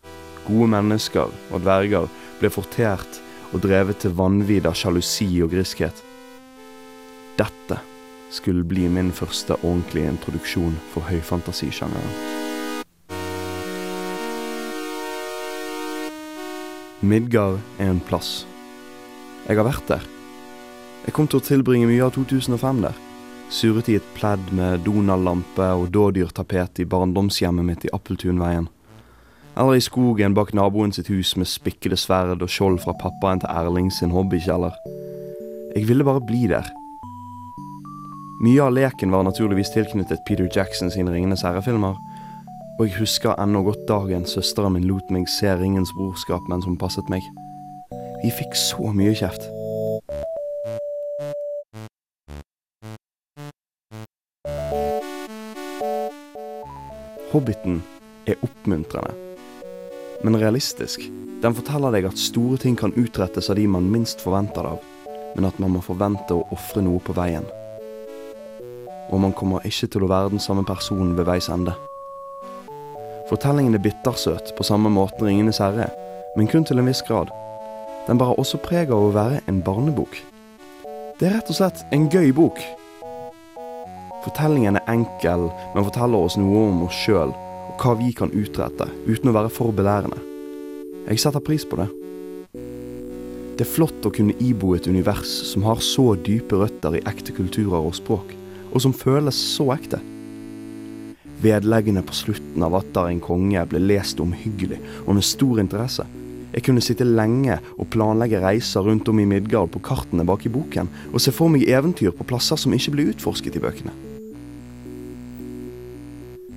Gode 0.47 0.69
mennesker 0.77 1.33
og 1.33 1.65
dverger 1.65 2.09
ble 2.41 2.51
fortert 2.53 3.21
og 3.53 3.63
drevet 3.65 4.03
til 4.03 4.15
vanvidd 4.17 4.67
av 4.69 4.77
sjalusi 4.77 5.31
og 5.45 5.53
griskhet. 5.55 6.03
Dette 7.39 7.79
skulle 8.35 8.67
bli 8.67 8.89
min 8.93 9.13
første 9.15 9.57
ordentlige 9.63 10.11
introduksjon 10.13 10.77
for 10.93 11.07
høyfantasisjangeren. 11.09 12.37
Midgard 17.01 17.61
er 17.79 17.93
en 17.93 18.01
plass. 18.03 18.43
Jeg 19.47 19.57
har 19.57 19.69
vært 19.69 19.87
der. 19.87 20.07
Jeg 21.07 21.15
kom 21.15 21.29
til 21.31 21.39
å 21.39 21.47
tilbringe 21.47 21.87
mye 21.89 22.03
av 22.05 22.17
2005 22.17 22.83
der. 22.83 22.97
Surret 23.55 23.89
i 23.89 23.95
et 23.97 24.09
pledd 24.17 24.51
med 24.53 24.83
Donald-lampe 24.85 25.69
og 25.79 25.93
dådyrtapet 25.95 26.83
i 26.83 26.89
barndomshjemmet 26.91 27.65
mitt 27.65 27.87
i 27.87 27.93
Appeltunveien. 27.95 28.67
Eller 29.59 29.75
i 29.75 29.81
skogen 29.83 30.35
bak 30.39 30.53
naboen 30.55 30.93
sitt 30.95 31.09
hus 31.11 31.33
med 31.37 31.49
spikkede 31.51 31.97
sverd 31.99 32.45
og 32.45 32.51
skjold 32.53 32.79
fra 32.85 32.95
pappaen 33.01 33.41
til 33.43 33.51
Erling 33.51 33.89
sin 33.91 34.15
hobbykjeller. 34.15 34.77
Jeg 35.75 35.89
ville 35.89 36.07
bare 36.07 36.23
bli 36.23 36.47
der. 36.47 36.69
Mye 38.39 38.63
av 38.63 38.71
leken 38.77 39.11
var 39.11 39.27
naturligvis 39.27 39.73
tilknyttet 39.75 40.23
Peter 40.29 40.47
Jackson 40.55 40.93
sine 40.95 41.11
Ringenes 41.11 41.43
herre-filmer. 41.43 41.99
Og 42.79 42.87
jeg 42.87 43.01
husker 43.01 43.35
ennå 43.43 43.65
godt 43.67 43.83
dagen 43.91 44.27
søsteren 44.31 44.77
min 44.79 44.87
lot 44.87 45.11
meg 45.11 45.27
se 45.27 45.51
Ringens 45.51 45.91
brorskap 45.99 46.47
mens 46.47 46.69
hun 46.69 46.79
passet 46.79 47.11
meg. 47.11 47.27
Vi 48.23 48.31
fikk 48.31 48.55
så 48.55 48.93
mye 48.95 49.11
kjeft. 49.19 49.51
Hobbiten 57.35 57.83
er 58.31 58.39
oppmuntrende, 58.47 59.13
men 60.23 60.37
realistisk. 60.37 61.03
Den 61.43 61.55
forteller 61.55 61.95
deg 61.95 62.09
at 62.09 62.19
store 62.19 62.59
ting 62.59 62.77
kan 62.79 62.95
utrettes 62.99 63.51
av 63.51 63.59
de 63.59 63.67
man 63.71 63.91
minst 63.93 64.23
forventer 64.25 64.67
det 64.67 64.73
av, 64.75 64.81
men 65.37 65.47
at 65.47 65.59
man 65.63 65.77
må 65.77 65.83
forvente 65.85 66.35
å 66.35 66.47
ofre 66.55 66.83
noe 66.83 67.03
på 67.05 67.15
veien. 67.15 67.47
Og 69.09 69.23
man 69.23 69.33
kommer 69.37 69.65
ikke 69.69 69.89
til 69.93 70.05
å 70.05 70.11
være 70.11 70.35
den 70.35 70.43
samme 70.43 70.67
personen 70.67 71.15
ved 71.17 71.29
veis 71.31 71.49
ende. 71.53 71.77
Fortellingen 73.29 73.77
er 73.77 73.85
bittersøt 73.85 74.55
på 74.57 74.67
samme 74.67 74.91
måte 74.93 75.23
Ringenes 75.23 75.61
herre, 75.63 75.89
men 76.37 76.49
kun 76.51 76.67
til 76.67 76.81
en 76.81 76.89
viss 76.89 77.05
grad. 77.07 77.31
Den 78.09 78.19
bærer 78.19 78.41
også 78.41 78.61
preg 78.65 78.91
av 78.91 79.09
å 79.09 79.15
være 79.15 79.43
en 79.49 79.63
barnebok. 79.65 80.17
Det 81.19 81.29
er 81.29 81.37
rett 81.37 81.51
og 81.53 81.59
slett 81.59 81.85
en 81.95 82.09
gøy 82.11 82.33
bok. 82.35 82.61
Fortellingen 84.25 84.79
er 84.81 84.91
enkel, 84.91 85.51
men 85.75 85.87
forteller 85.87 86.27
oss 86.27 86.39
noe 86.41 86.67
om 86.71 86.87
oss 86.89 87.05
sjøl 87.05 87.35
hva 87.79 87.95
vi 87.99 88.11
kan 88.17 88.33
utrette, 88.35 88.89
uten 89.07 89.31
å 89.31 89.35
være 89.37 89.51
for 89.55 89.75
belærende. 89.75 90.19
Jeg 91.09 91.23
setter 91.23 91.43
pris 91.45 91.65
på 91.65 91.79
det. 91.79 91.87
Det 93.59 93.65
er 93.65 93.71
flott 93.71 94.07
å 94.07 94.13
kunne 94.15 94.37
ibo 94.43 94.75
et 94.77 94.87
univers 94.91 95.31
som 95.49 95.65
har 95.67 95.81
så 95.83 96.13
dype 96.15 96.59
røtter 96.61 96.99
i 96.99 97.03
ekte 97.11 97.35
kulturer 97.35 97.79
og 97.79 97.97
språk, 97.99 98.35
og 98.71 98.83
som 98.83 98.95
føles 98.95 99.39
så 99.57 99.71
ekte. 99.75 100.01
Vedleggene 101.43 102.03
på 102.07 102.17
slutten 102.19 102.67
av 102.67 102.75
Atter 102.81 103.13
en 103.13 103.23
konge 103.23 103.63
ble 103.71 103.83
lest 103.83 104.19
omhyggelig 104.23 104.81
og 105.05 105.15
med 105.19 105.27
stor 105.27 105.63
interesse. 105.63 106.07
Jeg 106.53 106.65
kunne 106.67 106.83
sitte 106.83 107.07
lenge 107.07 107.59
og 107.77 107.91
planlegge 107.95 108.41
reiser 108.43 108.87
rundt 108.87 109.09
om 109.11 109.23
i 109.23 109.27
Midgard 109.29 109.71
på 109.75 109.83
kartene 109.85 110.27
bak 110.27 110.47
i 110.49 110.53
boken, 110.53 110.91
og 111.13 111.23
se 111.23 111.35
for 111.35 111.53
meg 111.53 111.69
eventyr 111.69 112.15
på 112.17 112.27
plasser 112.27 112.59
som 112.59 112.75
ikke 112.75 112.95
ble 112.97 113.11
utforsket 113.13 113.59
i 113.59 113.63
bøkene. 113.63 113.95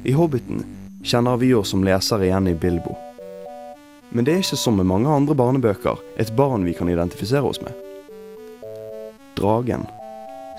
I 0.02 0.16
Hobbiten 0.18 0.64
kjenner 1.04 1.38
vi 1.38 1.54
oss 1.54 1.70
som 1.74 1.84
lesere 1.84 2.28
igjen 2.28 2.48
i 2.48 2.56
Bilbo. 2.56 2.96
Men 4.12 4.28
det 4.28 4.34
er 4.34 4.44
ikke 4.44 4.60
som 4.60 4.76
med 4.78 4.90
mange 4.90 5.10
andre 5.10 5.36
barnebøker 5.38 6.02
et 6.20 6.34
barn 6.36 6.66
vi 6.68 6.76
kan 6.78 6.90
identifisere 6.92 7.48
oss 7.48 7.62
med. 7.64 7.74
Dragen, 9.40 9.86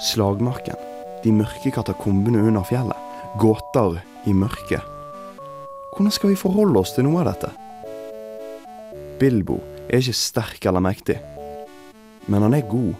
slagmarken, 0.01 0.79
de 1.23 1.35
mørke 1.37 1.71
katakombene 1.75 2.41
under 2.49 2.65
fjellet, 2.67 2.99
gåter 3.39 4.01
i 4.27 4.35
mørket. 4.35 4.81
Hvordan 5.93 6.15
skal 6.15 6.33
vi 6.33 6.41
forholde 6.41 6.81
oss 6.81 6.95
til 6.97 7.07
noe 7.07 7.21
av 7.23 7.33
dette? 7.33 7.53
Bilbo 9.21 9.61
er 9.87 10.01
ikke 10.01 10.17
sterk 10.17 10.67
eller 10.67 10.83
mektig, 10.83 11.19
men 12.27 12.43
han 12.43 12.57
er 12.57 12.67
god. 12.71 12.95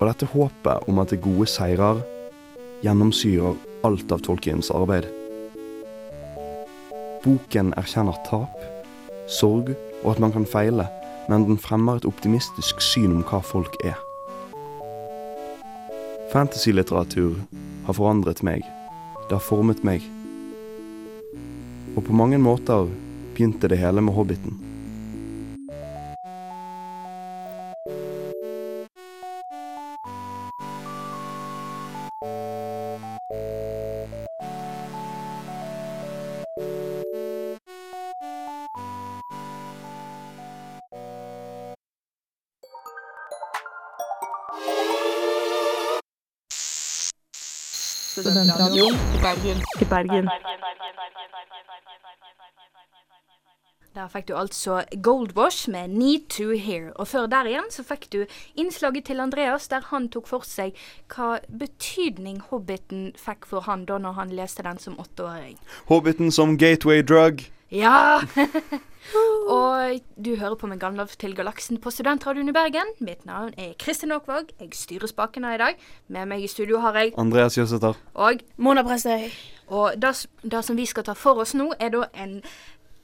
Og 0.00 0.06
dette 0.08 0.26
håpet 0.32 0.88
om 0.90 0.98
at 0.98 1.12
det 1.12 1.22
gode 1.22 1.46
seirer, 1.46 2.00
gjennomsyrer 2.82 3.58
alt 3.86 4.14
av 4.14 4.24
Tolkiens 4.24 4.72
arbeid. 4.74 5.21
Boken 7.22 7.70
erkjenner 7.78 8.16
tap, 8.26 8.56
sorg 9.30 9.68
og 10.02 10.08
at 10.14 10.22
man 10.22 10.32
kan 10.34 10.46
feile, 10.48 10.88
men 11.30 11.44
den 11.46 11.60
fremmer 11.60 12.00
et 12.00 12.08
optimistisk 12.08 12.82
syn 12.82 13.12
om 13.14 13.22
hva 13.28 13.38
folk 13.46 13.76
er. 13.86 13.98
Fantasylitteratur 16.32 17.36
har 17.86 17.98
forandret 17.98 18.42
meg. 18.46 18.66
Det 19.28 19.36
har 19.36 19.44
formet 19.44 19.84
meg. 19.86 20.02
Og 21.94 22.02
på 22.06 22.16
mange 22.16 22.40
måter 22.42 22.88
begynte 23.36 23.70
det 23.70 23.78
hele 23.78 24.02
med 24.02 24.16
Hobbiten. 24.16 24.61
I 48.72 48.80
Bergen. 49.20 49.58
Til 49.78 49.86
Bergen. 49.86 50.28
Der 53.94 54.08
fikk 54.08 54.28
du 54.28 54.34
altså 54.36 54.84
Goldwash 55.02 55.70
med 55.70 55.88
'Need 55.88 56.28
to 56.28 56.52
Hear'. 56.52 56.92
Og 56.96 57.08
før 57.08 57.26
der 57.26 57.44
igjen 57.44 57.70
så 57.70 57.82
fikk 57.82 58.12
du 58.12 58.24
innslaget 58.56 59.04
til 59.04 59.20
Andreas, 59.20 59.68
der 59.68 59.80
han 59.90 60.08
tok 60.08 60.26
for 60.26 60.40
seg 60.40 60.72
hva 61.16 61.38
betydning 61.58 62.40
Hobbiten 62.50 63.12
fikk 63.16 63.46
for 63.46 63.60
han 63.60 63.84
da 63.84 63.98
når 63.98 64.12
han 64.12 64.30
leste 64.30 64.62
den 64.62 64.78
som 64.78 65.00
åtteåring. 65.00 65.58
Hobbiten 65.86 66.30
som 66.30 66.58
gateway 66.58 67.02
drug. 67.02 67.44
Ja! 67.72 68.20
og 69.56 70.00
du 70.20 70.34
hører 70.36 70.58
på 70.60 70.68
med 70.68 70.76
Gandalf 70.80 71.14
til 71.16 71.32
galaksen 71.36 71.78
på 71.80 71.90
Studentradioen 71.90 72.50
i 72.50 72.52
Bergen. 72.52 72.90
Mitt 73.00 73.24
navn 73.24 73.54
er 73.56 73.70
Kristin 73.80 74.12
Aakvåg. 74.12 74.50
Jeg 74.60 74.74
styrer 74.76 75.08
spakene 75.08 75.54
i 75.54 75.60
dag. 75.60 75.78
Med 76.12 76.28
meg 76.28 76.44
i 76.44 76.50
studio 76.52 76.82
har 76.84 76.98
jeg 77.00 77.14
Andreas 77.16 77.56
Jøsæter. 77.56 77.96
og 78.12 78.42
Mona 78.58 78.82
Prestøy. 78.84 79.30
Og 79.72 79.96
det, 79.96 80.10
det 80.42 80.60
som 80.66 80.76
vi 80.76 80.84
skal 80.86 81.06
ta 81.06 81.14
for 81.16 81.40
oss 81.40 81.54
nå, 81.56 81.70
er 81.80 81.94
da 81.94 82.10
en 82.12 82.42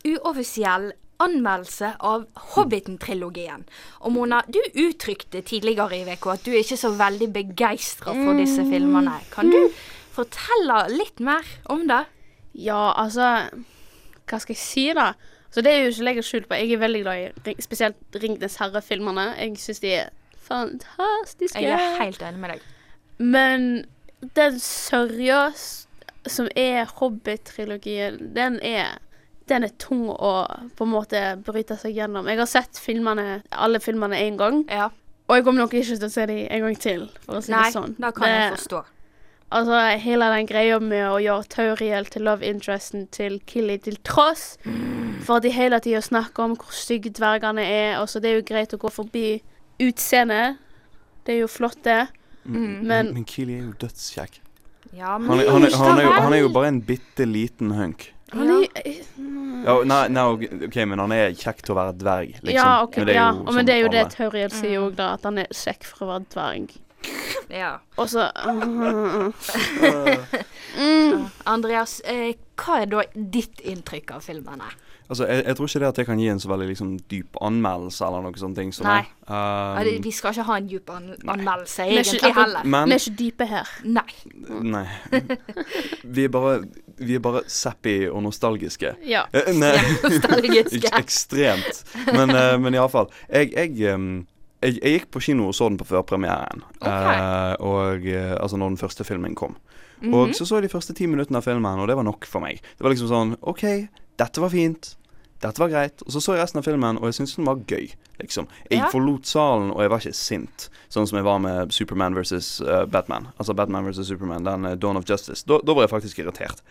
uoffisiell 0.04 0.90
anmeldelse 1.18 1.94
av 2.04 2.28
Hobbiten-trilogien. 2.52 3.64
Og 4.04 4.12
Mona, 4.12 4.42
du 4.52 4.60
uttrykte 4.84 5.40
tidligere 5.40 5.96
i 5.96 6.04
uka 6.12 6.36
at 6.36 6.44
du 6.44 6.52
er 6.52 6.60
ikke 6.60 6.76
så 6.76 6.92
veldig 6.92 7.32
begeistra 7.32 8.12
for 8.12 8.36
disse 8.36 8.68
filmene. 8.68 9.16
Kan 9.32 9.48
du 9.48 9.72
fortelle 10.12 10.84
litt 10.92 11.24
mer 11.24 11.48
om 11.72 11.88
det? 11.88 12.04
Ja, 12.52 12.92
altså 12.92 13.48
Hva 14.28 14.38
skal 14.40 14.54
jeg 14.54 14.62
si, 14.62 14.86
da? 14.94 15.12
Så 15.50 15.62
Det 15.64 15.72
er 15.72 15.84
jo 15.84 15.90
ikke 15.94 16.04
legger 16.04 16.22
skjul 16.22 16.44
på. 16.46 16.54
Jeg 16.60 16.72
er 16.72 16.78
veldig 16.82 17.02
glad 17.02 17.16
i 17.22 17.28
ring- 17.46 17.62
spesielt 17.64 17.96
Ringenes 18.14 18.56
herre-filmene. 18.60 19.34
Jeg 19.38 19.56
syns 19.58 19.80
de 19.80 19.92
er 19.94 20.10
fantastiske. 20.48 21.60
Jeg 21.62 21.72
er 21.72 22.02
helt 22.02 22.22
enig 22.22 22.40
med 22.42 22.50
deg. 22.50 22.60
Men 23.18 23.66
den 24.36 24.58
sørja 24.62 25.52
som 26.28 26.48
er 26.56 26.84
Hobbit-trilogien, 26.98 28.34
den 28.34 28.58
er 28.62 28.98
den 29.48 29.64
er 29.64 29.70
tung 29.80 30.10
å 30.12 30.44
på 30.76 30.84
en 30.84 30.90
måte 30.92 31.20
bryte 31.40 31.78
seg 31.80 31.94
gjennom. 31.96 32.26
Jeg 32.28 32.36
har 32.36 32.46
sett 32.50 32.76
filmene, 32.84 33.38
alle 33.50 33.80
filmene 33.80 34.18
én 34.20 34.36
gang, 34.36 34.66
Ja. 34.68 34.90
og 35.26 35.36
jeg 35.36 35.44
kommer 35.44 35.62
nok 35.62 35.72
ikke 35.72 35.96
til 35.96 36.06
å 36.06 36.10
se 36.12 36.26
dem 36.26 36.46
en 36.50 36.60
gang 36.60 36.76
til. 36.76 37.08
for 37.24 37.36
å 37.38 37.42
si 37.42 37.50
Nei, 37.52 37.62
det 37.70 37.72
sånn. 37.72 37.94
da 37.98 38.10
kan 38.10 38.28
jeg 38.28 38.52
forstå. 38.58 38.84
Altså, 39.50 39.78
hele 40.02 40.26
den 40.34 40.46
greia 40.46 40.76
med 40.78 41.06
å 41.08 41.18
gjøre 41.24 41.46
Tauriel 41.48 42.04
til 42.12 42.22
love 42.28 42.44
interesten 42.44 43.06
til 43.10 43.38
Killy 43.48 43.78
til 43.80 43.96
tross 44.04 44.58
for 45.24 45.36
at 45.38 45.42
de 45.46 45.50
hele 45.54 45.78
tida 45.80 46.02
snakker 46.04 46.44
om 46.44 46.56
hvor 46.56 46.74
stygge 46.76 47.10
dvergene 47.16 47.64
er. 47.64 47.94
Altså, 47.96 48.20
det 48.20 48.30
er 48.30 48.36
jo 48.42 48.44
greit 48.50 48.74
å 48.76 48.80
gå 48.82 48.90
forbi 48.92 49.40
utseendet. 49.80 50.58
Det 51.24 51.34
er 51.36 51.40
jo 51.46 51.48
flott, 51.48 51.80
det. 51.84 52.08
Mm. 52.44 52.82
Men- 52.84 53.14
Men 53.14 53.24
Killy 53.24 53.54
er 53.58 53.64
jo 53.64 53.72
dødskjekk. 53.80 54.38
Ja, 54.96 55.18
men 55.18 55.28
Han, 55.28 55.38
han, 55.38 55.72
han, 55.72 55.98
er 55.98 56.02
jo- 56.02 56.12
han 56.20 56.32
er 56.32 56.38
jo 56.40 56.48
bare 56.48 56.68
en 56.68 56.80
bitte 56.82 57.26
liten 57.26 57.70
hunk. 57.72 58.12
Han 58.32 58.48
er, 58.50 58.66
Ja, 59.64 59.82
nei, 59.84 60.08
nei, 60.08 60.22
OK, 60.66 60.76
men 60.86 60.98
han 60.98 61.12
er 61.12 61.30
kjekk 61.32 61.62
til 61.64 61.74
å 61.74 61.78
være 61.78 61.94
dverg, 61.98 62.34
liksom. 62.42 62.54
Ja, 62.54 62.82
ok, 62.84 62.96
Men 62.98 63.06
det 63.06 63.14
er 63.14 63.18
ja. 63.18 63.32
men 63.32 63.66
det 63.66 63.74
er 63.74 63.80
jo 63.80 63.88
det. 63.88 64.10
Tauriel 64.10 64.50
sier 64.50 64.78
òg, 64.80 64.94
da. 64.96 65.14
At 65.14 65.22
han 65.24 65.38
er 65.38 65.46
kjekk 65.52 65.84
for 65.84 66.04
å 66.06 66.08
være 66.12 66.26
dverg. 66.34 66.76
Ja. 67.50 67.78
Og 67.96 68.08
så 68.10 68.28
Andreas, 71.48 72.00
eh, 72.04 72.34
hva 72.58 72.82
er 72.82 72.86
da 72.92 73.02
ditt 73.14 73.60
inntrykk 73.64 74.10
av 74.18 74.22
filmene? 74.26 74.68
Altså, 75.08 75.24
jeg, 75.24 75.40
jeg 75.46 75.56
tror 75.56 75.66
ikke 75.70 75.80
det 75.80 75.88
at 75.88 75.98
jeg 76.02 76.06
kan 76.10 76.18
gi 76.20 76.26
en 76.28 76.40
så 76.42 76.50
veldig 76.50 76.66
liksom, 76.68 76.90
dyp 77.08 77.38
anmeldelse 77.40 78.04
eller 78.04 78.20
noe 78.26 78.36
sånt. 78.36 78.58
ting. 78.58 78.68
Som 78.76 78.84
Nei. 78.90 78.98
Um, 79.24 79.78
Ja, 79.80 79.84
vi 80.04 80.12
skal 80.12 80.34
ikke 80.36 80.44
ha 80.50 80.58
en 80.60 80.66
dyp 80.68 80.90
an 80.92 81.06
anmeldelse, 81.32 81.80
nei. 81.86 81.94
egentlig 81.96 82.18
ikke 82.20 82.34
heller. 82.36 82.60
men 82.68 82.92
Vi 82.92 82.94
er 82.98 83.00
ikke 83.06 83.16
dype 83.22 83.46
her. 83.48 83.66
Nei. 83.88 84.12
Nei. 84.68 84.84
Vi 86.18 86.24
er 86.26 86.30
bare, 86.34 86.58
vi 86.98 87.14
er 87.14 87.20
bare 87.24 87.40
sappy 87.48 88.08
og 88.10 88.20
nostalgiske. 88.26 88.92
Ja. 89.08 89.22
Eh, 89.32 89.48
Nei. 89.56 89.72
nostalgiske. 90.04 90.90
Ek- 90.92 90.98
Ekstremt. 91.00 91.84
Men, 92.12 92.28
uh, 92.34 92.58
men 92.60 92.74
iallfall. 92.76 93.08
Jeg, 93.32 93.52
jeg, 93.56 93.94
um, 93.94 94.26
jeg, 94.62 94.78
jeg 94.82 94.94
gikk 94.98 95.10
på 95.14 95.22
kino 95.22 95.48
og 95.48 95.54
så 95.54 95.68
den 95.70 95.78
på 95.80 95.86
førpremieren. 95.88 96.64
Eh, 96.82 97.54
og 97.64 98.06
eh, 98.06 98.34
altså 98.40 98.58
når 98.58 98.74
den 98.74 98.80
første 98.80 99.04
filmen 99.06 99.34
kom. 99.38 99.56
Mhm. 100.00 100.14
Og 100.14 100.34
så 100.34 100.46
så 100.46 100.58
jeg 100.58 100.68
de 100.68 100.74
første 100.74 100.94
ti 100.94 101.06
minuttene 101.10 101.40
av 101.40 101.46
filmen, 101.46 101.80
og 101.82 101.88
det 101.90 101.96
var 101.98 102.06
nok 102.06 102.26
for 102.26 102.42
meg. 102.44 102.60
Det 102.78 102.84
var 102.86 102.94
liksom 102.94 103.10
sånn 103.10 103.36
OK, 103.50 103.64
dette 104.18 104.42
var 104.42 104.50
fint. 104.54 104.94
Dette 105.38 105.62
var 105.62 105.70
greit. 105.70 106.02
Og 106.02 106.10
så 106.10 106.20
så 106.22 106.34
jeg 106.34 106.42
resten 106.42 106.58
av 106.58 106.66
filmen, 106.66 106.98
og 106.98 107.06
jeg 107.06 107.14
syntes 107.20 107.36
den 107.38 107.46
var 107.46 107.60
gøy. 107.70 107.92
Liksom. 108.18 108.48
Jeg 108.70 108.80
Ja. 108.80 108.88
forlot 108.90 109.26
salen, 109.26 109.70
og 109.70 109.80
jeg 109.82 109.90
var 109.90 110.00
ikke 110.02 110.14
sint, 110.14 110.68
sånn 110.90 111.06
som 111.06 111.16
jeg 111.18 111.24
var 111.24 111.38
med 111.38 111.70
Superman 111.72 112.14
versus 112.14 112.60
uh, 112.60 112.84
Batman. 112.86 113.28
Altså 113.38 113.54
Batman 113.54 113.84
versus 113.86 114.08
Superman, 114.08 114.42
den 114.44 114.66
uh, 114.66 114.74
Dawn 114.74 114.96
of 114.96 115.04
Justice. 115.06 115.44
Da, 115.46 115.60
da 115.62 115.74
var 115.74 115.86
jeg 115.86 115.90
faktisk 115.90 116.18
irritert. 116.18 116.62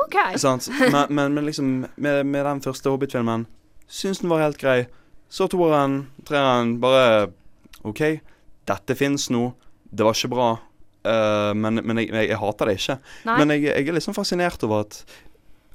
OK. 0.00 0.16
Men, 0.92 1.06
men, 1.10 1.34
men 1.34 1.44
liksom, 1.44 1.86
med, 1.96 2.24
med 2.26 2.44
den 2.46 2.62
første 2.62 2.90
Hobbit-filmen 2.90 3.46
Syns 3.90 4.18
den 4.22 4.30
var 4.30 4.40
helt 4.40 4.58
grei. 4.58 4.86
Så 5.30 5.46
toeren, 5.50 6.00
treeren, 6.26 6.76
bare 6.82 7.30
OK, 7.86 8.02
dette 8.68 8.96
fins 8.98 9.28
nå. 9.30 9.52
Det 9.90 10.06
var 10.06 10.16
ikke 10.18 10.32
bra. 10.32 10.48
Uh, 11.06 11.52
men 11.56 11.80
men 11.80 12.02
jeg, 12.02 12.10
jeg, 12.12 12.28
jeg 12.32 12.38
hater 12.42 12.68
det 12.68 12.76
ikke. 12.80 12.96
Nei. 13.28 13.36
Men 13.40 13.54
jeg, 13.54 13.62
jeg 13.70 13.88
er 13.88 13.96
liksom 13.96 14.16
fascinert 14.16 14.64
over 14.66 14.82
at 14.84 14.98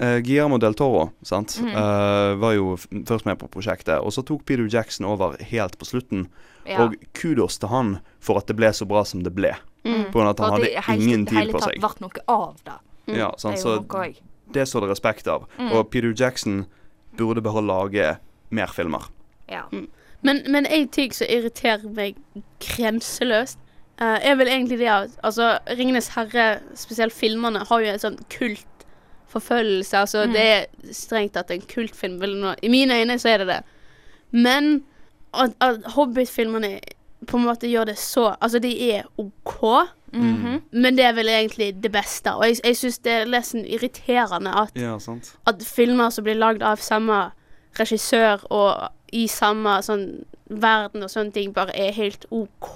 uh, 0.03 0.19
Guillermo 0.19 0.59
del 0.61 0.75
Toro 0.77 1.07
sant? 1.25 1.55
Mm. 1.63 1.71
Uh, 1.71 2.35
var 2.43 2.53
jo 2.57 2.75
først 3.07 3.25
med 3.25 3.39
på 3.41 3.49
prosjektet. 3.55 3.95
Og 4.03 4.13
så 4.13 4.25
tok 4.27 4.43
Peter 4.45 4.67
Jackson 4.69 5.07
over 5.09 5.39
helt 5.51 5.79
på 5.81 5.87
slutten. 5.87 6.27
Ja. 6.67 6.83
Og 6.85 6.95
kudos 7.17 7.57
til 7.61 7.71
han 7.71 7.95
for 8.23 8.41
at 8.41 8.51
det 8.51 8.57
ble 8.59 8.71
så 8.75 8.87
bra 8.89 9.05
som 9.07 9.23
det 9.25 9.33
ble. 9.37 9.53
Mm. 9.85 10.09
På 10.11 10.19
grunn 10.19 10.29
av 10.29 10.35
at 10.35 10.43
han 10.45 10.59
det 10.61 10.75
hadde 10.75 10.85
hele- 10.91 11.09
ingen 11.09 11.25
tid 11.29 11.51
på 11.53 11.63
seg. 11.63 11.81
vært 11.81 12.01
noe 12.03 12.23
av 12.27 12.61
det. 12.65 12.77
Ja, 13.15 13.31
Det 13.31 13.39
sant? 13.39 13.59
Så 13.61 13.79
det 14.53 14.67
står 14.67 14.81
det 14.85 14.89
respekt 14.95 15.27
av. 15.29 15.45
Mm. 15.57 15.71
Og 15.73 15.89
Peter 15.93 16.13
Jackson 16.13 16.65
burde 17.17 17.41
bare 17.45 17.61
lage 17.65 18.17
mer 18.49 18.67
filmer. 18.73 19.05
Ja. 19.49 19.61
Men, 20.21 20.41
men 20.49 20.65
en 20.65 20.87
ting 20.87 21.11
som 21.13 21.27
irriterer 21.29 21.83
meg 21.93 22.15
grenseløst, 22.59 23.57
uh, 24.01 24.17
er 24.21 24.35
vel 24.35 24.47
egentlig 24.47 24.79
det 24.79 24.87
at 24.89 25.09
altså, 25.23 25.57
Ringenes 25.77 26.07
herre, 26.15 26.59
spesielt 26.75 27.13
filmene, 27.13 27.61
har 27.69 27.79
jo 27.85 27.91
en 27.93 27.99
sånn 28.01 28.17
kultforfølgelse. 28.29 29.97
Altså, 29.97 30.25
Mm. 30.25 30.33
det 30.33 30.41
er 30.41 30.65
strengt 30.93 31.33
tatt 31.33 31.51
en 31.51 31.61
kultfilm. 31.61 32.19
Vel, 32.19 32.35
nå- 32.41 32.55
I 32.63 32.67
mine 32.69 32.93
øyne 33.01 33.19
så 33.19 33.29
er 33.29 33.37
det 33.37 33.47
det. 33.47 33.61
Men 34.31 34.83
at, 35.33 35.53
at 35.61 35.83
Hobbit-filmene 35.93 36.79
på 37.27 37.37
en 37.37 37.45
måte 37.45 37.67
gjør 37.67 37.85
det 37.85 37.97
så 37.97 38.35
Altså, 38.41 38.59
de 38.59 38.91
er 38.91 39.03
OK, 39.17 39.87
Mhm. 40.13 40.61
men 40.71 40.95
det 40.95 41.05
er 41.05 41.13
vel 41.13 41.27
egentlig 41.27 41.81
det 41.83 41.91
beste. 41.91 42.33
Og 42.35 42.45
jeg, 42.47 42.57
jeg 42.63 42.75
syns 42.77 42.97
det 42.99 43.11
er 43.11 43.25
nesten 43.25 43.65
irriterende 43.65 44.53
at 44.55 44.71
Ja, 44.75 44.97
at 45.47 45.63
filmer 45.63 46.09
som 46.09 46.23
blir 46.23 46.35
lagd 46.35 46.61
av 46.63 46.77
samme 46.77 47.31
regissør 47.79 48.39
og 48.49 48.89
i 49.15 49.25
samme 49.31 49.77
sånn 49.85 50.09
verden 50.45 51.01
og 51.01 51.09
sånne 51.09 51.33
ting, 51.33 51.53
bare 51.55 51.73
er 51.73 51.93
helt 51.95 52.27
OK. 52.29 52.75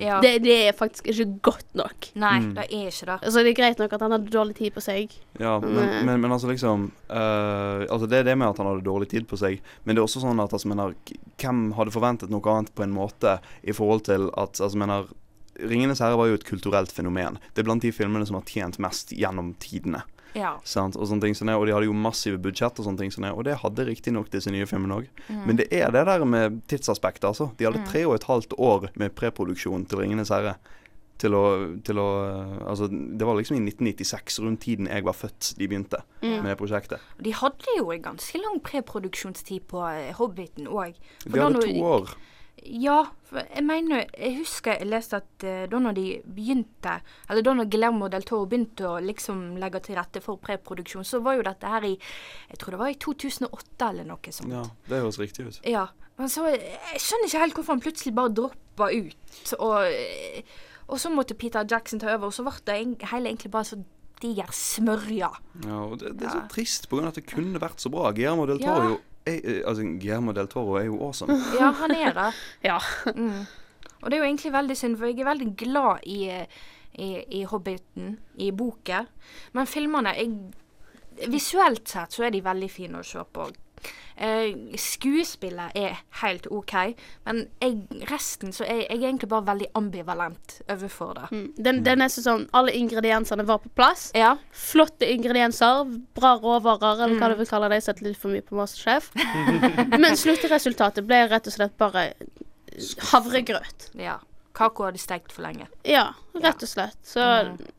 ja. 0.00 0.20
Det, 0.24 0.38
det 0.44 0.54
er 0.70 0.76
faktisk 0.76 1.10
ikke 1.12 1.26
godt 1.50 1.74
nok. 1.76 2.06
Nei, 2.16 2.38
Mm. 2.40 2.54
det 2.56 2.62
er 2.64 2.86
ikke 2.88 3.08
det. 3.10 3.16
Altså, 3.26 3.42
det 3.44 3.50
er 3.50 3.58
greit 3.58 3.82
nok 3.82 3.92
at 3.92 4.04
han 4.06 4.14
hadde 4.14 4.32
dårlig 4.32 4.54
tid 4.56 4.72
på 4.72 4.80
seg. 4.84 5.12
Ja, 5.40 5.58
men, 5.60 5.74
men, 5.74 6.06
men, 6.08 6.22
men 6.22 6.32
altså 6.32 6.48
liksom 6.48 6.86
uh, 7.10 7.84
Altså 7.90 8.06
Det 8.08 8.20
er 8.22 8.24
det 8.30 8.38
med 8.38 8.48
at 8.48 8.60
han 8.62 8.70
hadde 8.70 8.86
dårlig 8.86 9.10
tid 9.12 9.26
på 9.28 9.36
seg, 9.36 9.60
men 9.84 9.94
det 9.96 10.00
er 10.00 10.06
også 10.06 10.22
sånn 10.24 10.40
at 10.40 10.54
altså, 10.56 10.70
mener, 10.70 10.94
hvem 11.42 11.60
hadde 11.76 11.92
forventet 11.92 12.32
noe 12.32 12.54
annet 12.54 12.72
på 12.74 12.86
en 12.86 12.94
måte 12.96 13.36
i 13.62 13.74
forhold 13.76 14.06
til 14.08 14.30
at 14.40 14.60
altså, 14.62 14.78
mener, 14.80 15.10
'Ringenes 15.54 16.00
herre' 16.02 16.16
var 16.18 16.26
jo 16.32 16.34
et 16.34 16.48
kulturelt 16.48 16.90
fenomen. 16.90 17.36
Det 17.54 17.62
er 17.62 17.68
blant 17.68 17.82
de 17.84 17.92
filmene 17.94 18.26
som 18.26 18.34
har 18.40 18.48
tjent 18.48 18.80
mest 18.82 19.12
gjennom 19.14 19.52
tidene. 19.62 20.00
Ja. 20.34 20.56
Sant? 20.64 20.96
Og 20.96 21.06
sånne 21.08 21.20
ting 21.22 21.34
som 21.34 21.46
det, 21.46 21.54
og 21.54 21.66
de 21.66 21.72
hadde 21.72 21.86
jo 21.86 21.92
massive 21.92 22.38
budsjett 22.42 22.78
og 22.78 22.84
sånne 22.86 22.98
ting 22.98 23.10
som 23.14 23.22
det, 23.22 23.32
og 23.32 23.44
det 23.44 23.56
hadde 23.62 23.86
riktignok 23.86 24.30
disse 24.30 24.50
nye 24.50 24.66
filmene 24.66 24.96
òg. 25.00 25.08
Mm. 25.28 25.46
Men 25.46 25.56
det 25.56 25.68
er 25.72 25.90
det 25.94 26.04
der 26.06 26.24
med 26.24 26.62
tidsaspektet, 26.68 27.24
altså. 27.24 27.50
De 27.56 27.64
hadde 27.64 27.78
Mm. 27.80 27.86
tre 27.86 28.04
og 28.06 28.14
et 28.14 28.24
halvt 28.24 28.54
år 28.58 28.88
med 28.96 29.14
preproduksjon 29.14 29.86
til 29.88 29.98
'Ringenes 29.98 30.30
herre'. 30.30 30.56
Til 31.16 31.30
å, 31.30 31.80
til 31.84 31.94
å 31.94 32.08
Altså, 32.66 32.88
det 32.90 33.22
var 33.24 33.36
liksom 33.36 33.54
i 33.56 33.60
1996, 33.70 34.40
rundt 34.42 34.60
tiden 34.60 34.88
jeg 34.88 35.04
var 35.04 35.12
født, 35.12 35.54
de 35.56 35.68
begynte 35.68 36.02
Mm. 36.22 36.42
med 36.42 36.44
det 36.44 36.58
prosjektet. 36.58 36.98
De 37.22 37.30
hadde 37.32 37.64
jo 37.78 37.90
en 37.92 38.02
ganske 38.02 38.34
lang 38.42 38.58
preproduksjonstid 38.60 39.60
på 39.68 39.78
eh, 39.94 40.12
Hobbiten 40.14 40.66
òg. 40.66 40.94
De 41.24 41.38
hadde 41.38 41.60
to 41.62 41.82
år. 41.84 42.08
Ja, 42.62 43.00
for 43.28 43.42
jeg 43.42 43.64
mener 43.66 44.04
Jeg 44.16 44.36
husker 44.38 44.78
jeg 44.78 44.86
leste 44.88 45.16
at 45.18 45.44
eh, 45.44 45.64
da 45.68 45.78
når 45.82 45.94
de 45.98 46.04
begynte 46.24 47.00
Eller 47.28 47.42
da 47.42 47.52
når 47.58 47.66
Guillermo 47.68 48.08
del 48.08 48.22
Toro 48.22 48.46
begynte 48.46 48.86
å 48.88 49.00
liksom 49.02 49.56
legge 49.60 49.80
til 49.84 49.96
rette 49.98 50.22
for 50.22 50.38
preproduksjon, 50.40 51.04
så 51.04 51.20
var 51.20 51.34
jo 51.36 51.42
dette 51.42 51.66
her 51.68 51.84
i 51.84 51.92
Jeg 51.98 52.58
tror 52.62 52.70
det 52.76 52.78
var 52.80 52.92
i 52.94 52.94
2008 52.94 53.88
eller 53.90 54.04
noe 54.08 54.32
sånt. 54.32 54.52
Ja, 54.54 54.62
det 54.88 55.00
høres 55.02 55.18
riktig 55.18 55.46
ut. 55.48 55.60
Ja. 55.68 55.88
Men 56.16 56.28
så 56.30 56.46
Jeg 56.54 57.00
skjønner 57.02 57.26
ikke 57.28 57.42
helt 57.42 57.54
hvorfor 57.58 57.74
han 57.74 57.82
plutselig 57.84 58.14
bare 58.14 58.32
droppa 58.38 58.88
ut. 58.94 59.42
Og, 59.58 59.76
eh, 59.90 60.42
og 60.88 61.00
så 61.02 61.10
måtte 61.10 61.34
Peter 61.34 61.66
Jackson 61.68 61.98
ta 61.98 62.14
over, 62.14 62.30
og 62.30 62.36
så 62.36 62.44
ble 62.46 62.54
det 62.70 63.08
hele 63.10 63.32
egentlig 63.32 63.50
bare 63.50 63.64
så 63.64 63.80
diger 64.22 64.46
smørja. 64.54 65.32
Ja, 65.66 65.80
og 65.90 65.98
det, 66.00 66.14
det 66.20 66.28
er 66.28 66.30
Ja. 66.30 66.44
så 66.46 66.48
trist 66.54 66.86
på 66.88 66.96
grunn 66.96 67.08
av 67.10 67.16
at 67.16 67.18
det 67.18 67.26
kunne 67.26 67.58
vært 67.60 67.82
så 67.82 67.90
bra. 67.90 68.12
Guillermo 68.14 68.46
del 68.46 68.62
Toro 68.62 68.94
Ja. 68.94 69.00
Eh, 69.26 69.62
Altså, 69.64 69.82
Guillermo 69.82 70.32
del 70.36 70.48
Toro 70.48 70.78
er 70.80 70.88
jo 70.88 71.00
awesome. 71.06 71.36
Ja, 71.60 71.70
han 71.80 71.94
er 71.96 72.12
det. 72.16 72.30
Ja. 72.70 72.78
Mm. 73.14 73.44
Og 74.02 74.10
det 74.10 74.18
er 74.18 74.20
jo 74.20 74.28
egentlig 74.28 74.52
veldig 74.52 74.76
synd, 74.76 74.98
for 75.00 75.08
jeg 75.08 75.20
er 75.20 75.30
veldig 75.30 75.50
glad 75.56 76.04
i, 76.12 76.28
i, 77.00 77.08
i 77.40 77.44
Hobbiten, 77.48 78.18
i 78.36 78.50
boken. 78.52 79.08
Men 79.56 79.70
filmene 79.70 80.12
jeg, 80.18 80.34
Visuelt 81.30 81.86
sett 81.88 82.10
så 82.12 82.24
er 82.26 82.32
de 82.34 82.40
veldig 82.42 82.68
fine 82.68 82.98
å 82.98 83.06
se 83.06 83.22
på. 83.22 83.46
Eh, 84.16 84.76
skuespillet 84.78 85.74
er 85.74 85.96
helt 86.20 86.46
OK, 86.54 86.74
men 87.26 87.40
jeg, 87.62 87.80
resten 88.10 88.52
så 88.54 88.62
er 88.62 88.84
jeg 88.84 89.00
egentlig 89.00 89.28
bare 89.32 89.46
veldig 89.48 89.68
ambivalent 89.74 90.60
overfor 90.70 91.14
det. 91.18 91.24
Mm. 91.32 91.46
Den, 91.56 91.80
den 91.86 92.04
er 92.04 92.12
sånn 92.12 92.44
Alle 92.54 92.74
ingrediensene 92.78 93.46
var 93.48 93.58
på 93.64 93.72
plass. 93.74 94.10
Ja. 94.14 94.36
Flotte 94.54 95.08
ingredienser. 95.10 95.82
Bra 96.14 96.36
råvarer, 96.38 97.06
eller 97.06 97.18
hva 97.18 97.32
du 97.32 97.40
vil 97.40 97.50
kalle 97.50 97.70
det. 97.72 97.80
Jeg 97.82 97.88
setter 97.88 98.08
litt 98.08 98.20
for 98.20 98.34
mye 98.34 98.44
på 98.46 98.58
Masterchef. 98.58 99.10
Men 100.02 100.14
sluttresultatet 100.18 101.06
ble 101.08 101.24
rett 101.32 101.50
og 101.50 101.56
slett 101.56 101.74
bare 101.80 102.12
havregrøt. 103.10 103.90
ja. 103.98 104.20
kakao 104.54 104.86
hadde 104.86 105.02
stekt 105.02 105.34
for 105.34 105.42
lenge. 105.42 105.66
Ja, 105.82 106.12
rett 106.38 106.62
og 106.62 106.70
slett. 106.70 106.98
Så 107.02 107.22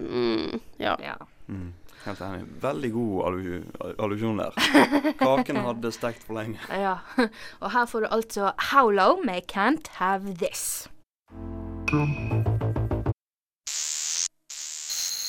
mm, 0.04 0.60
ja. 0.84 0.98
Ja. 1.00 1.16
Helt 2.06 2.22
enig. 2.22 2.44
Veldig 2.62 2.92
god 2.94 3.24
allusjon 4.00 4.38
der. 4.40 4.52
Kaken 5.24 5.58
hadde 5.66 5.92
stekt 5.92 6.24
for 6.28 6.38
lenge. 6.38 6.60
ja. 6.70 6.96
Og 7.60 7.72
her 7.72 7.86
får 7.86 8.00
du 8.06 8.08
altså 8.12 8.52
Howlow 8.72 9.18
med 9.26 9.42
Can't 9.52 9.90
Have 9.98 10.36
This. 10.42 10.88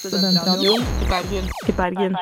Studentradioen 0.01 0.83
i 1.03 1.07
Bergen. 1.09 1.45
I 1.69 1.73
Bergen. 1.73 2.17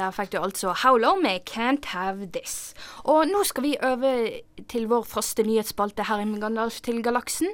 Der 0.00 0.14
fikk 0.16 0.30
du 0.32 0.38
altså 0.40 0.72
How 0.80 0.96
Long 0.96 1.18
med 1.20 1.40
Can't 1.50 1.84
Have 1.92 2.30
This. 2.32 2.72
Og 3.04 3.26
nå 3.28 3.42
skal 3.44 3.62
vi 3.66 3.74
over 3.84 4.30
til 4.72 4.86
vår 4.88 5.02
første 5.04 5.44
nyhetsspalte 5.44 6.06
her 6.08 6.22
i 6.22 6.38
Gandalf 6.40 6.78
til 6.80 7.02
galaksen, 7.04 7.50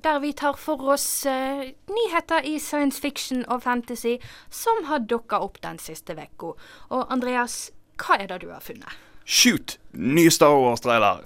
der 0.00 0.22
vi 0.22 0.32
tar 0.32 0.56
for 0.56 0.80
oss 0.94 1.26
eh, 1.28 1.74
nyheter 1.92 2.46
i 2.48 2.56
science 2.58 3.00
fiction 3.00 3.44
og 3.48 3.62
fantasy 3.62 4.16
som 4.48 4.86
har 4.88 5.04
dukka 5.04 5.42
opp 5.44 5.60
den 5.60 5.76
siste 5.78 6.16
uka. 6.16 6.54
Og 6.88 7.12
Andreas, 7.12 7.68
hva 8.00 8.16
er 8.16 8.30
det 8.32 8.40
du 8.46 8.48
har 8.48 8.64
funnet? 8.64 8.96
Shoot! 9.24 9.76
Ny 9.92 10.30
Star 10.30 10.56
Wars-trailer! 10.56 11.20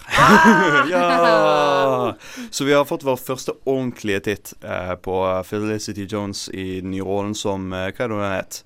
ja! 0.91 2.15
Så 2.51 2.65
vi 2.65 2.75
har 2.75 2.85
fått 2.85 3.07
vår 3.07 3.21
første 3.23 3.55
ordentlige 3.63 4.25
titt 4.27 4.53
eh, 4.65 4.97
på 4.99 5.23
Felicity 5.47 6.09
Jones 6.11 6.49
i 6.49 6.81
den 6.81 6.91
nye 6.97 7.07
rollen 7.07 7.39
som 7.39 7.71
eh, 7.71 7.93
Hva 7.95 8.09
er 8.09 8.11
det 8.11 8.19
hun 8.19 8.27
het? 8.27 8.61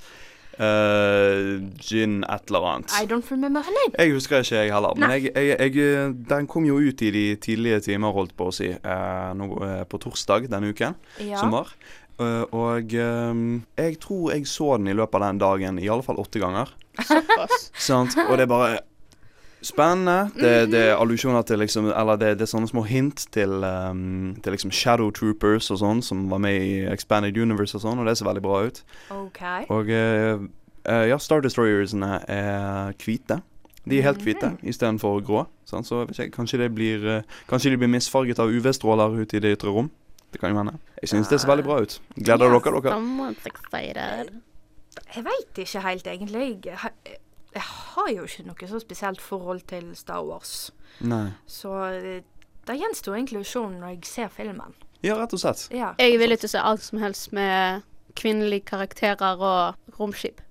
Uh, 0.59 1.61
Gin 1.79 2.25
et 2.27 2.51
eller 2.51 2.67
annet. 2.73 2.95
I 2.99 3.07
don't 3.07 3.31
remember 3.31 3.63
her 3.63 3.75
name. 3.77 3.95
Jeg 3.99 4.13
husker 4.17 4.43
ikke, 4.43 4.57
jeg 4.65 4.75
heller. 4.75 4.99
Men 4.99 5.15
jeg, 5.17 5.31
jeg, 5.35 5.77
jeg, 5.77 6.15
den 6.29 6.51
kom 6.51 6.67
jo 6.67 6.81
ut 6.83 7.03
i 7.07 7.13
de 7.15 7.25
tidlige 7.37 7.81
timer, 7.91 8.13
holdt 8.17 8.35
på 8.39 8.51
å 8.51 8.55
si, 8.55 8.73
uh, 8.75 9.31
nå, 9.39 9.53
uh, 9.63 9.81
på 9.89 10.03
torsdag 10.03 10.51
denne 10.51 10.75
uken 10.75 10.99
Ja. 11.23 11.39
som 11.39 11.55
var. 11.55 11.75
Eh, 12.19 12.45
og 12.51 12.95
eh, 12.99 13.41
jeg 13.79 13.99
tror 14.03 14.33
jeg 14.35 14.47
så 14.51 14.73
den 14.77 14.91
i 14.91 14.95
løpet 14.99 15.21
av 15.21 15.29
den 15.29 15.39
dagen 15.39 15.79
i 15.79 15.87
alle 15.87 16.03
fall 16.03 16.19
åtte 16.19 16.41
ganger. 16.43 16.73
Såpass. 16.99 17.69
Sant? 17.89 18.17
Og 18.27 18.35
det 18.35 18.49
er 18.49 18.51
bare 18.51 18.81
spennende. 19.63 20.31
Det, 20.35 20.71
det 20.73 20.81
er 20.91 21.01
allusjoner 21.01 21.43
til 21.43 21.59
liksom 21.59 21.91
Eller 21.91 22.17
det, 22.17 22.31
det 22.39 22.47
er 22.47 22.51
sånne 22.53 22.71
små 22.71 22.85
hint 22.87 23.27
til, 23.35 23.65
um, 23.65 24.37
til 24.43 24.55
liksom 24.55 24.73
Shadow 24.75 25.11
Troopers 25.15 25.71
og 25.75 25.81
sånn, 25.83 26.03
som 26.05 26.29
var 26.31 26.43
med 26.43 26.63
i 26.63 26.73
Expanded 26.93 27.39
Universe 27.39 27.77
og 27.79 27.85
sånn, 27.85 28.01
og 28.01 28.09
det 28.09 28.17
ser 28.19 28.29
veldig 28.29 28.45
bra 28.45 28.63
ut. 28.69 28.83
Okay. 29.11 29.69
Og 29.75 29.93
uh, 29.93 30.49
uh, 30.89 31.05
ja, 31.11 31.19
Star 31.23 31.45
Destroyersene 31.45 32.21
er 32.29 32.97
hvite. 33.03 33.41
De 33.89 33.99
er 33.99 34.05
helt 34.05 34.25
hvite 34.25 34.53
istedenfor 34.69 35.23
grå. 35.25 35.47
Sånn, 35.69 35.87
Så 35.87 36.05
ikke, 36.09 36.31
kanskje, 36.35 36.61
det 36.65 36.73
blir, 36.77 37.07
uh, 37.07 37.39
kanskje 37.49 37.73
de 37.73 37.81
blir 37.81 37.91
misfarget 37.93 38.41
av 38.43 38.53
UV-stråler 38.53 39.23
ute 39.23 39.39
i 39.39 39.45
det 39.45 39.57
ytre 39.59 39.73
rom. 39.73 39.91
Det 40.33 40.43
kan 40.43 40.53
jo 40.53 40.61
hende. 40.61 40.77
Jeg 41.01 41.15
syns 41.15 41.31
det 41.31 41.41
ser 41.41 41.49
veldig 41.49 41.65
bra 41.65 41.79
ut. 41.81 41.95
Gleder 42.19 42.53
yes, 42.53 42.67
dere 42.67 42.81
dere? 42.85 44.27
Jeg 45.15 45.25
veit 45.25 45.61
ikke 45.63 45.81
helt, 45.87 46.07
egentlig. 46.07 46.51
Jeg, 47.55 47.65
har 47.65 48.11
jo 48.13 48.27
ikke 48.29 48.45
noe 48.47 48.69
så 48.71 48.81
spesielt 48.83 49.23
forhold 49.25 49.63
til 49.71 49.91
Star 49.97 50.25
Wars. 50.27 50.71
Nei. 51.01 51.31
Så 51.47 51.73
det, 52.03 52.23
det 52.69 52.77
gjenstår 52.79 53.17
egentlig 53.17 53.43
å 53.43 53.49
se 53.49 53.65
når 53.73 53.95
jeg 53.95 54.11
ser 54.11 54.33
filmen. 54.35 54.77
Ja, 55.01 55.15
rett 55.21 55.35
og 55.35 55.43
slett. 55.43 55.69
Ja. 55.75 55.93
Jeg 56.01 56.17
er 56.17 56.23
villig 56.23 56.41
til 56.43 56.51
å 56.51 56.55
se 56.57 56.65
alt 56.71 56.83
som 56.85 57.01
helst 57.03 57.31
med 57.37 57.87
kvinnelige 58.19 58.67
karakterer 58.73 59.39
og 59.39 59.99
romskip. 60.01 60.43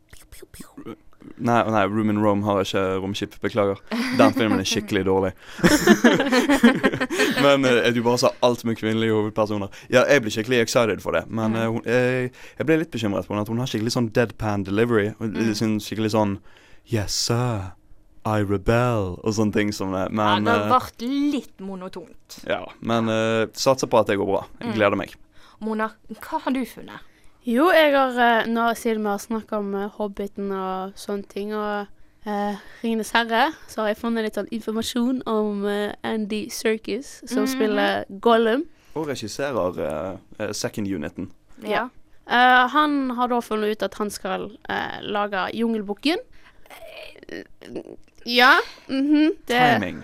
Nei, 1.37 1.57
nei, 1.69 1.81
Room 1.91 2.09
in 2.09 2.21
Rome 2.23 2.45
har 2.45 2.61
ikke 2.63 2.81
romskip. 3.03 3.35
Beklager. 3.43 3.81
Den 4.17 4.33
filmen 4.33 4.61
er 4.61 4.67
skikkelig 4.67 5.03
dårlig. 5.05 5.33
men 7.45 7.65
eh, 7.67 7.89
du 7.93 7.99
bare 8.05 8.21
sa 8.21 8.31
alt 8.45 8.63
med 8.65 8.77
kvinnelige 8.79 9.15
hovedpersoner. 9.15 9.73
Ja, 9.91 10.05
jeg 10.07 10.23
blir 10.23 10.33
skikkelig 10.33 10.61
excited 10.63 11.03
for 11.03 11.17
det. 11.17 11.25
Men 11.27 11.57
eh, 11.57 11.67
hun, 11.67 11.81
jeg, 11.85 12.31
jeg 12.57 12.69
ble 12.69 12.79
litt 12.83 12.93
bekymret 12.93 13.27
på 13.27 13.35
henne. 13.35 13.43
At 13.43 13.51
hun 13.51 13.59
har 13.61 13.69
skikkelig 13.69 13.97
sånn 13.97 14.09
deadpan 14.15 14.63
delivery. 14.67 15.11
Mm. 15.19 15.81
skikkelig 15.83 16.13
sånn 16.15 16.37
Yes, 16.91 17.13
sir. 17.13 17.73
I 18.27 18.43
rebel. 18.43 19.15
Og 19.23 19.33
sånne 19.37 19.53
ting 19.55 19.71
som 19.75 19.93
det. 19.95 20.07
ja, 20.11 20.39
det 20.43 20.53
eh, 20.53 20.71
ble 20.71 21.09
litt 21.31 21.59
monotont. 21.63 22.39
ja, 22.47 22.63
men 22.79 23.07
uh, 23.07 23.47
satser 23.55 23.87
på 23.87 23.99
at 23.99 24.07
det 24.11 24.17
går 24.19 24.27
bra. 24.27 24.45
Jeg 24.59 24.67
Mm. 24.71 24.75
gleder 24.75 24.97
meg. 24.99 25.13
Mona, 25.59 25.91
hva 26.21 26.39
har 26.43 26.51
du 26.53 26.63
funnet? 26.65 26.99
Jo, 27.47 27.69
jeg 27.71 27.93
har 27.95 28.17
eh, 28.19 28.45
Nå 28.51 28.73
siden 28.75 29.03
vi 29.03 29.09
har 29.09 29.17
snakka 29.23 29.57
om 29.57 29.73
eh, 29.75 29.89
Hobbiten 29.95 30.51
og 30.51 30.91
sånne 30.99 31.23
ting, 31.31 31.53
og 31.55 31.87
uh, 32.27 32.55
Ringenes 32.83 33.11
herre, 33.15 33.53
så 33.71 33.81
har 33.81 33.93
jeg 33.93 34.01
funnet 34.01 34.23
litt 34.27 34.35
sånn 34.35 34.51
informasjon 34.51 35.21
om 35.25 35.63
uh, 35.63 35.93
Andy 36.03 36.49
Serkis, 36.51 37.21
som 37.25 37.45
mm. 37.45 37.51
spiller 37.53 38.03
Gollum. 38.19 38.65
Og 38.97 39.07
regisserer 39.07 39.79
eh, 39.79 40.17
eh, 40.39 40.51
second 40.51 40.87
uniten. 40.87 41.31
Ja. 41.63 41.87
Eh, 42.27 42.67
han 42.73 43.11
har 43.15 43.29
da 43.31 43.39
funnet 43.41 43.77
ut 43.77 43.83
at 43.85 43.93
han 44.01 44.09
skal 44.11 44.49
eh, 44.67 44.97
lage 45.05 45.47
Jungelbukken. 45.55 46.17
Ja. 48.25 48.53
mhm, 48.87 49.33
det 49.47 49.59
Timing. 49.59 50.03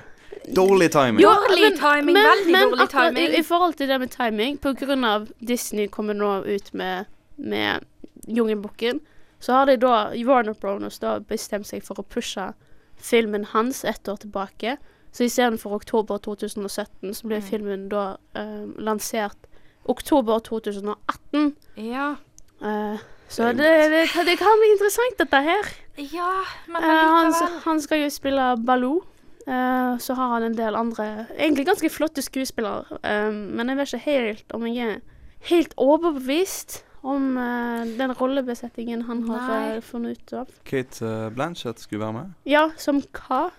Dårlig 0.56 0.92
timing. 0.92 1.24
Dårlig 1.24 1.80
timing, 1.80 2.16
veldig 2.16 2.54
dårlig 2.54 2.82
akkurat 2.84 3.16
timing. 3.16 3.30
I, 3.32 3.40
I 3.40 3.44
forhold 3.44 3.74
til 3.74 3.88
det 3.88 4.00
med 4.00 4.10
timing, 4.12 5.06
av 5.06 5.28
Disney 5.40 5.88
kommer 5.88 6.14
nå 6.14 6.44
ut 6.44 6.74
med, 6.74 7.06
med 7.38 7.80
Jungelbukken, 8.28 9.00
så 9.40 9.54
har 9.54 9.66
de 9.66 9.78
da 9.78 10.12
Warner 10.26 10.54
Bros. 10.54 11.00
da 11.00 11.20
bestemt 11.20 11.68
seg 11.68 11.84
for 11.84 12.00
å 12.00 12.04
pushe 12.04 12.54
filmen 12.98 13.46
hans 13.46 13.84
ett 13.86 14.08
år 14.08 14.18
tilbake. 14.18 14.78
Så 15.12 15.24
istedenfor 15.24 15.76
oktober 15.76 16.18
2017, 16.18 17.14
så 17.14 17.28
ble 17.28 17.36
Mm. 17.36 17.44
filmen 17.50 17.90
da 17.90 18.18
eh, 18.36 18.66
lansert 18.78 19.38
oktober 19.86 20.40
2018. 20.40 21.56
Ja. 21.78 22.16
Uh, 22.62 22.98
så 23.28 23.52
det, 23.52 23.58
det, 23.92 24.08
det 24.26 24.38
kan 24.40 24.60
bli 24.60 24.72
interessant, 24.72 25.20
dette 25.20 25.42
her. 25.44 25.83
Ja, 25.98 26.44
men 26.68 26.84
Eh, 26.84 26.90
han, 26.90 27.34
han 27.66 27.82
skal 27.82 28.04
jo 28.04 28.10
spille 28.10 28.58
Baloo. 28.66 29.04
Eh, 29.48 29.98
så 30.00 30.14
har 30.16 30.30
han 30.34 30.44
en 30.44 30.56
del 30.58 30.76
andre 30.76 31.26
egentlig 31.38 31.66
ganske 31.68 31.90
flotte 31.92 32.22
skuespillere. 32.24 32.86
eh, 33.04 33.30
men 33.32 33.68
jeg 33.70 33.78
vet 33.78 33.94
ikke 33.94 34.06
helt 34.06 34.54
om 34.54 34.66
jeg 34.68 34.88
er 34.88 35.00
helt 35.50 35.74
overbevist 35.78 36.84
om 37.04 37.36
den 37.36 38.14
rollebesettingen 38.16 39.02
han 39.10 39.26
har 39.28 39.48
Nei. 39.50 39.82
funnet 39.82 40.18
ut 40.22 40.34
av. 40.34 40.48
Kate 40.64 41.30
Blanchett 41.36 41.80
skulle 41.80 42.00
være 42.06 42.14
med. 42.14 42.30
Ja, 42.48 42.70
som 42.78 43.02
hva? 43.12 43.50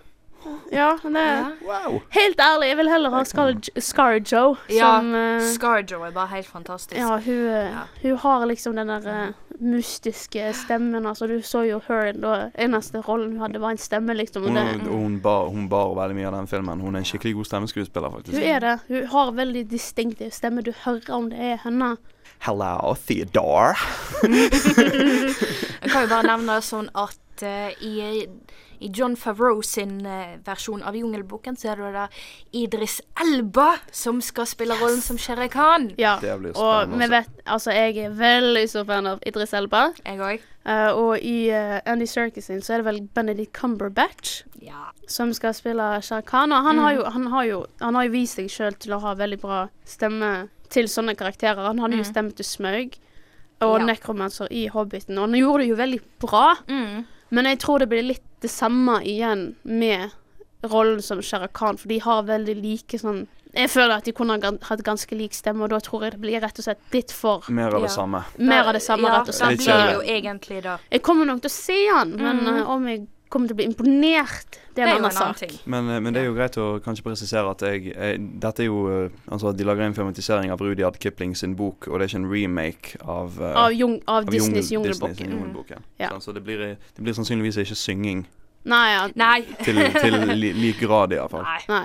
Ja, 0.72 0.94
det 1.02 1.12
Ja. 1.16 1.50
Wow! 1.64 2.00
Helt 2.10 2.40
ærlig, 2.40 2.68
jeg 2.68 2.76
vil 2.76 2.88
heller 2.88 3.10
ha 3.10 3.22
Scar, 3.24 3.52
Scar 3.80 4.18
Joe 4.32 4.56
Ja, 4.68 4.96
som 4.98 5.14
eh, 5.14 5.40
Scarjo 5.40 6.02
er 6.04 6.10
bare 6.12 6.26
helt 6.34 6.46
fantastisk. 6.46 6.98
Ja, 7.00 7.18
hun, 7.18 7.44
Ja. 7.46 7.84
hun 8.02 8.16
har 8.18 8.46
liksom 8.46 8.76
den 8.76 8.88
der 8.88 9.06
eh, 9.08 9.32
mystiske 9.60 10.52
stemmen. 10.56 11.06
Altså, 11.06 11.26
du 11.26 11.42
så 11.42 11.64
jo 11.68 11.80
her 11.88 12.12
da 12.16 12.34
eneste 12.60 13.02
rollen 13.06 13.36
hun 13.36 13.44
hadde, 13.44 13.60
var 13.62 13.74
en 13.74 13.80
stemme, 13.80 14.16
liksom. 14.16 14.48
Hun, 14.48 14.58
det, 14.58 14.88
hun, 14.88 15.20
bar, 15.22 15.48
hun 15.52 15.68
bar 15.68 15.94
veldig 15.98 16.18
mye 16.18 16.30
av 16.30 16.38
den 16.38 16.50
filmen. 16.50 16.82
Hun 16.84 16.94
er 16.94 17.04
en 17.04 17.08
skikkelig 17.08 17.34
god 17.40 17.50
stemmeskuespiller, 17.50 18.16
faktisk. 18.16 18.38
Hun 18.38 18.48
er 18.50 18.64
det. 18.64 18.74
Hun 18.88 19.06
har 19.14 19.32
veldig 19.38 19.64
distinktiv 19.70 20.34
stemme. 20.34 20.64
Du 20.64 20.72
hører 20.84 21.14
om 21.16 21.30
det 21.32 21.40
er 21.52 21.62
henne. 21.64 21.94
Hello, 22.44 22.94
Theodore. 23.06 23.74
Jeg 25.84 25.90
kan 25.90 26.04
jo 26.04 26.10
bare 26.10 26.26
nevne 26.28 26.58
sånn 26.64 26.90
at 26.92 27.44
uh, 27.44 27.70
i, 27.84 28.26
i 28.84 28.90
John 28.92 29.14
Favreau 29.16 29.62
sin 29.64 29.94
eh, 30.06 30.36
versjon 30.44 30.82
av 30.84 30.96
Jungelboken, 30.98 31.56
så 31.56 31.72
er 31.72 31.80
det 31.80 31.92
da 31.94 32.06
Idris 32.52 32.98
Elba 33.24 33.70
som 33.94 34.20
skal 34.24 34.46
spille 34.50 34.76
rollen 34.80 35.00
som 35.04 35.18
Shere 35.20 35.48
Khan. 35.52 35.90
Ja. 36.00 36.18
Det 36.22 36.34
blir 36.42 36.56
Og 36.60 36.92
vi 36.92 37.08
vet 37.12 37.30
Altså, 37.44 37.72
jeg 37.76 37.98
er 38.06 38.12
veldig 38.16 38.64
stor 38.70 38.84
fan 38.88 39.06
av 39.10 39.22
Idris 39.26 39.52
Elba. 39.56 39.86
Jeg 40.04 40.20
òg. 40.20 40.44
Uh, 40.64 40.90
og 40.96 41.18
i 41.20 41.50
uh, 41.52 41.80
Andy 41.84 42.06
Circus 42.08 42.46
sin 42.48 42.62
så 42.64 42.72
er 42.72 42.80
det 42.80 42.86
vel 42.86 43.00
Benedict 43.14 43.52
Cumberbatch 43.52 44.44
Ja. 44.64 44.86
som 45.06 45.32
skal 45.36 45.52
spille 45.52 45.88
Shere 46.02 46.22
Khan. 46.24 46.52
Og 46.56 46.64
han, 46.64 46.78
har 46.80 46.94
jo, 46.96 47.04
han, 47.04 47.26
har 47.32 47.44
jo, 47.50 47.58
han 47.82 47.94
har 47.98 48.06
jo 48.08 48.14
vist 48.14 48.38
seg 48.40 48.48
sjøl 48.52 48.76
til 48.80 48.94
å 48.96 49.00
ha 49.04 49.12
veldig 49.18 49.40
bra 49.42 49.58
stemme 49.84 50.48
til 50.72 50.88
sånne 50.88 51.12
karakterer. 51.20 51.66
Han 51.68 51.82
hadde 51.84 52.00
jo 52.00 52.06
stemme 52.08 52.32
til 52.32 52.48
Smaug 52.48 52.96
og 53.62 53.78
Ja. 53.78 53.84
Necromancer 53.86 54.48
i 54.50 54.66
Hobbiten, 54.72 55.16
og 55.18 55.28
han 55.28 55.36
gjorde 55.38 55.62
det 55.62 55.68
jo 55.70 55.76
veldig 55.78 56.00
bra. 56.24 56.46
Mm. 56.68 57.04
Men 57.30 57.46
jeg 57.46 57.58
tror 57.62 57.78
det 57.84 57.88
blir 57.92 58.02
litt 58.04 58.24
det 58.44 58.52
samme 58.52 58.98
igjen 59.08 59.54
med 59.62 60.12
rollen 60.64 61.00
som 61.04 61.22
Shere 61.24 61.48
Khan, 61.52 61.78
for 61.80 61.88
de 61.92 61.98
har 62.04 62.22
veldig 62.28 62.56
like 62.60 63.00
sånn 63.00 63.24
Jeg 63.54 63.70
føler 63.70 64.00
at 64.00 64.06
de 64.08 64.10
kunne 64.16 64.34
hatt 64.42 64.80
ganske 64.82 65.14
lik 65.14 65.34
stemme, 65.36 65.62
og 65.62 65.70
da 65.70 65.78
tror 65.78 66.02
jeg 66.02 66.16
det 66.16 66.20
blir 66.24 66.40
rett 66.42 66.56
og 66.58 66.64
slett 66.66 66.94
litt 66.96 67.12
for 67.14 67.44
Mer 67.54 67.70
av 67.76 67.84
det 67.84 67.90
Ja. 67.90 67.94
samme. 67.94 68.24
mer 68.38 68.64
av 68.66 68.72
det 68.74 68.82
samme, 68.82 69.06
ja, 69.06 69.20
rett 69.20 69.20
og 69.20 69.26
det 69.26 69.34
slett. 69.34 69.58
Det 69.58 69.64
blir 69.64 69.92
jo 69.94 70.00
egentlig 70.16 70.62
da. 70.64 70.78
Jeg 70.90 71.02
kommer 71.06 71.28
nok 71.28 71.42
til 71.44 71.52
å 71.52 71.54
se 71.54 71.76
han, 71.86 72.16
men 72.18 72.40
mm. 72.40 72.56
eh, 72.56 72.70
om 72.70 72.88
jeg 72.88 73.06
kommer 73.28 73.48
til 73.48 73.54
å 73.56 73.58
bli 73.58 73.66
imponert, 73.66 74.58
det 74.74 74.82
er 74.84 74.88
en 74.88 74.96
annen 74.96 75.10
en 75.10 75.16
annen 75.16 75.34
sak. 75.34 75.38
ting. 75.42 75.58
Men, 75.66 75.88
eh, 75.90 76.00
men 76.00 76.14
det 76.14 76.22
er 76.22 76.26
jo 76.28 76.34
greit 76.36 76.56
å 76.60 76.66
kanskje 76.84 77.02
presisere 77.06 77.50
at 77.50 77.62
jeg, 77.62 77.92
jeg 77.94 78.20
Dette 78.42 78.62
er 78.62 78.66
jo 78.66 78.80
eh, 78.90 79.10
Altså 79.30 79.48
at 79.50 79.56
de 79.58 79.64
lager 79.64 79.82
en 79.86 79.94
filmatisering 79.94 80.50
av 80.54 80.60
Rudyard 80.60 80.98
Kipling 81.02 81.34
sin 81.36 81.56
bok, 81.56 81.88
og 81.88 81.98
det 81.98 82.06
er 82.06 82.12
ikke 82.12 82.22
en 82.22 82.30
remake 82.30 82.96
av, 83.02 83.38
uh, 83.40 83.52
Av, 83.66 83.72
jung, 83.72 84.00
av 84.06 84.24
av 84.24 84.30
Disneys 84.30 84.70
Jungelboken. 84.72 85.30
jungelbok. 85.30 85.70
ja. 85.98 86.10
Sånn, 86.10 86.20
så 86.20 86.32
det 86.32 86.44
blir, 86.46 86.58
det 86.76 87.02
blir 87.02 87.14
sannsynligvis 87.14 87.56
ikke 87.64 87.74
synging 87.78 88.26
Nei, 88.64 88.84
ja. 88.94 89.08
Nei. 89.14 89.42
til, 89.64 89.76
til 90.00 90.14
li, 90.38 90.52
lik 90.56 90.78
grad, 90.80 91.12
iallfall. 91.12 91.44
Nei. 91.68 91.84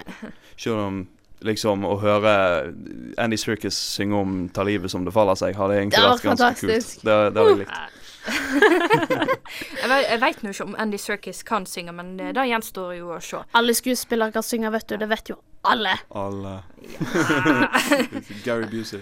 Selv 0.55 0.77
om 0.85 1.07
liksom 1.43 1.83
å 1.87 1.97
høre 1.99 2.73
Andy 3.17 3.37
Circus 3.39 3.75
synge 3.75 4.15
om 4.15 4.49
'ta 4.49 4.63
livet 4.63 4.91
som 4.91 5.03
det 5.05 5.13
faller 5.13 5.35
seg', 5.39 5.55
hadde 5.55 5.75
egentlig 5.75 5.99
vært 5.99 6.23
ganske 6.23 6.29
fantastisk. 6.29 7.01
kult. 7.01 7.05
Det, 7.05 7.17
det 7.33 7.43
hadde 7.43 7.49
jeg 7.49 7.59
likt. 7.63 7.98
Jeg, 8.29 9.89
vet- 9.89 10.09
jeg 10.09 10.35
nå 10.43 10.49
ikke 10.53 10.65
om 10.67 10.75
Andy 10.79 10.97
Serkis 11.01 11.43
kan 11.47 11.65
synge, 11.69 11.93
men 11.95 12.15
det, 12.19 12.33
det 12.37 12.47
gjenstår 12.49 12.95
jo 12.99 13.13
å 13.15 13.19
se. 13.23 13.41
Alle 13.57 13.73
skuespillere 13.77 14.31
kan 14.35 14.43
synge, 14.45 14.71
vet 14.73 14.87
du. 14.89 14.97
Det 15.01 15.09
vet 15.11 15.31
jo 15.33 15.39
alle. 15.67 15.95
Alle 16.15 16.57
Gary 18.45 18.67
Busey. 18.71 19.01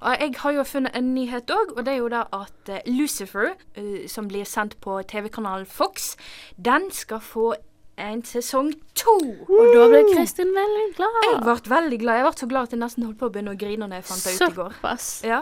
Og 0.00 0.14
jeg 0.22 0.34
har 0.40 0.52
jo 0.56 0.64
funnet 0.64 0.94
en 0.96 1.10
nyhet 1.14 1.50
òg, 1.52 1.74
og 1.76 1.82
det 1.84 1.94
er 1.96 1.98
jo 2.00 2.08
da 2.12 2.22
at 2.32 2.70
eh, 2.72 2.84
Lucifer, 2.88 3.50
eh, 3.76 4.06
som 4.08 4.28
blir 4.30 4.46
sendt 4.48 4.78
på 4.84 5.00
TV-kanalen 5.10 5.66
Fox, 5.68 6.14
den 6.56 6.88
skal 6.94 7.20
få 7.20 7.50
en 7.98 8.22
sesong 8.24 8.70
to. 8.94 9.16
Og 9.50 9.72
da 9.74 9.88
ble 9.90 10.04
Kristin 10.14 10.52
veldig 10.54 10.86
glad. 10.96 11.18
Jeg 11.26 11.40
ble 11.44 11.56
veldig 11.74 11.98
glad. 12.04 12.20
Jeg 12.20 12.26
ble 12.28 12.40
så 12.40 12.48
glad 12.54 12.68
at 12.68 12.76
jeg 12.76 12.80
nesten 12.84 13.04
holdt 13.08 13.18
på 13.20 13.26
å 13.28 13.32
begynne 13.34 13.52
å 13.56 13.58
grine 13.58 13.88
når 13.90 13.98
jeg 14.00 14.06
fant 14.12 14.24
det 14.24 14.34
ut 14.36 14.44
i 14.46 14.54
går. 14.60 14.76
Såpass. 14.78 15.08
Ja. 15.26 15.40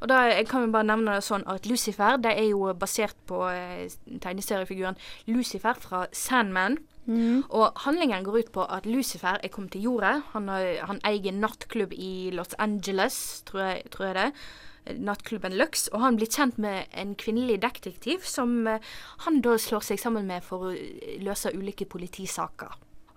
Og 0.00 0.08
da, 0.08 0.20
jeg 0.30 0.46
kan 0.46 0.62
jo 0.66 0.72
bare 0.72 0.86
nevne 0.86 1.16
det 1.18 1.24
sånn 1.26 1.42
at 1.50 1.66
Lucifer 1.66 2.20
det 2.22 2.30
er 2.38 2.46
jo 2.52 2.68
basert 2.78 3.16
på 3.26 3.40
eh, 3.50 3.88
tegneseriefiguren 4.22 4.96
Lucifer 5.26 5.74
fra 5.82 6.04
Sandman. 6.14 6.78
Mm. 7.08 7.42
Og 7.56 7.72
handlingen 7.86 8.22
går 8.26 8.38
ut 8.44 8.52
på 8.52 8.66
at 8.68 8.84
Lucifer 8.86 9.40
er 9.42 9.48
kommet 9.48 9.72
til 9.72 9.86
jordet. 9.88 10.22
Han, 10.34 10.48
har- 10.52 10.84
han 10.90 11.00
eier 11.08 11.30
en 11.32 11.40
nattklubb 11.40 11.92
i 11.96 12.30
Los 12.36 12.52
Angeles, 12.58 13.42
tror 13.48 13.62
jeg, 13.64 13.84
tror 13.90 14.06
jeg 14.10 14.16
det. 14.20 14.98
Nattklubben 15.04 15.52
Lux. 15.58 15.88
Og 15.92 16.00
han 16.00 16.16
blir 16.16 16.30
kjent 16.32 16.58
med 16.62 16.86
en 16.96 17.14
kvinnelig 17.18 17.58
detektiv 17.64 18.22
som 18.28 18.66
eh, 18.68 18.78
han 19.24 19.40
da 19.44 19.56
slår 19.60 19.82
seg 19.88 19.98
sammen 20.00 20.28
med 20.30 20.44
for 20.46 20.68
å 20.68 20.74
eh, 20.76 21.16
løse 21.24 21.50
ulike 21.56 21.88
politisaker. 21.90 22.76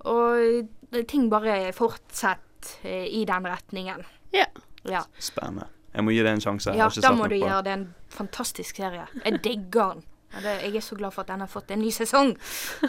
Og 0.10 0.66
eh, 0.96 1.04
ting 1.08 1.30
bare 1.32 1.70
fortsetter 1.78 2.74
eh, 2.88 3.06
i 3.06 3.22
den 3.30 3.46
retningen. 3.48 4.02
Yeah. 4.34 4.50
Ja. 4.88 5.04
Spennende. 5.22 5.68
Jeg 5.94 6.04
må 6.04 6.14
gi 6.16 6.24
det 6.24 6.32
en 6.32 6.42
sjanse. 6.42 6.74
Ja, 6.78 6.88
da 6.88 7.12
må 7.12 7.28
du 7.28 7.36
på 7.36 7.44
gjøre 7.44 7.64
det. 7.68 7.74
En 7.74 7.88
fantastisk 8.10 8.80
serie. 8.80 9.08
Jeg 9.26 9.44
digger 9.44 9.94
den. 9.94 10.08
Jeg 10.44 10.76
er 10.76 10.80
så 10.80 10.96
glad 10.96 11.12
for 11.12 11.22
at 11.22 11.28
den 11.28 11.44
har 11.44 11.48
fått 11.52 11.72
en 11.72 11.82
ny 11.84 11.92
sesong. 11.92 12.38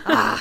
Ah. 0.07 0.39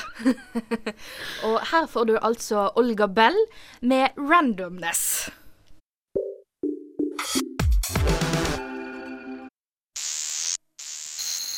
og 1.48 1.58
her 1.72 1.86
får 1.90 2.04
du 2.04 2.18
altså 2.22 2.70
Olga 2.76 3.06
Bell 3.06 3.38
med 3.80 4.08
'Randomness'. 4.16 5.30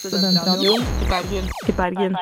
Studentradioen 0.08 0.82
i 1.02 1.06
Bergen. 1.08 1.44
I 1.68 1.72
Bergen. 1.72 2.16